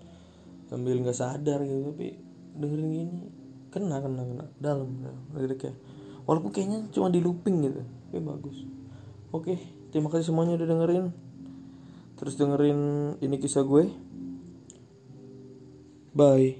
Sambil 0.66 0.98
nggak 1.00 1.16
sadar 1.16 1.62
gitu 1.62 1.94
tapi 1.94 2.18
dengerin 2.58 2.88
gini 2.90 3.18
kena 3.72 4.02
kena 4.02 4.22
kena. 4.22 4.44
Dalam 4.58 4.88
liriknya 5.34 5.74
walaupun 6.26 6.50
kayaknya 6.54 6.90
cuma 6.94 7.10
di 7.10 7.18
looping 7.18 7.56
gitu 7.66 7.80
tapi 7.82 8.18
bagus. 8.22 8.58
Oke 9.34 9.58
terima 9.90 10.12
kasih 10.12 10.30
semuanya 10.30 10.54
udah 10.60 10.68
dengerin. 10.68 11.06
Terus 12.16 12.34
dengerin 12.38 12.80
ini 13.18 13.36
kisah 13.42 13.66
gue. 13.66 13.90
Bye. 16.16 16.54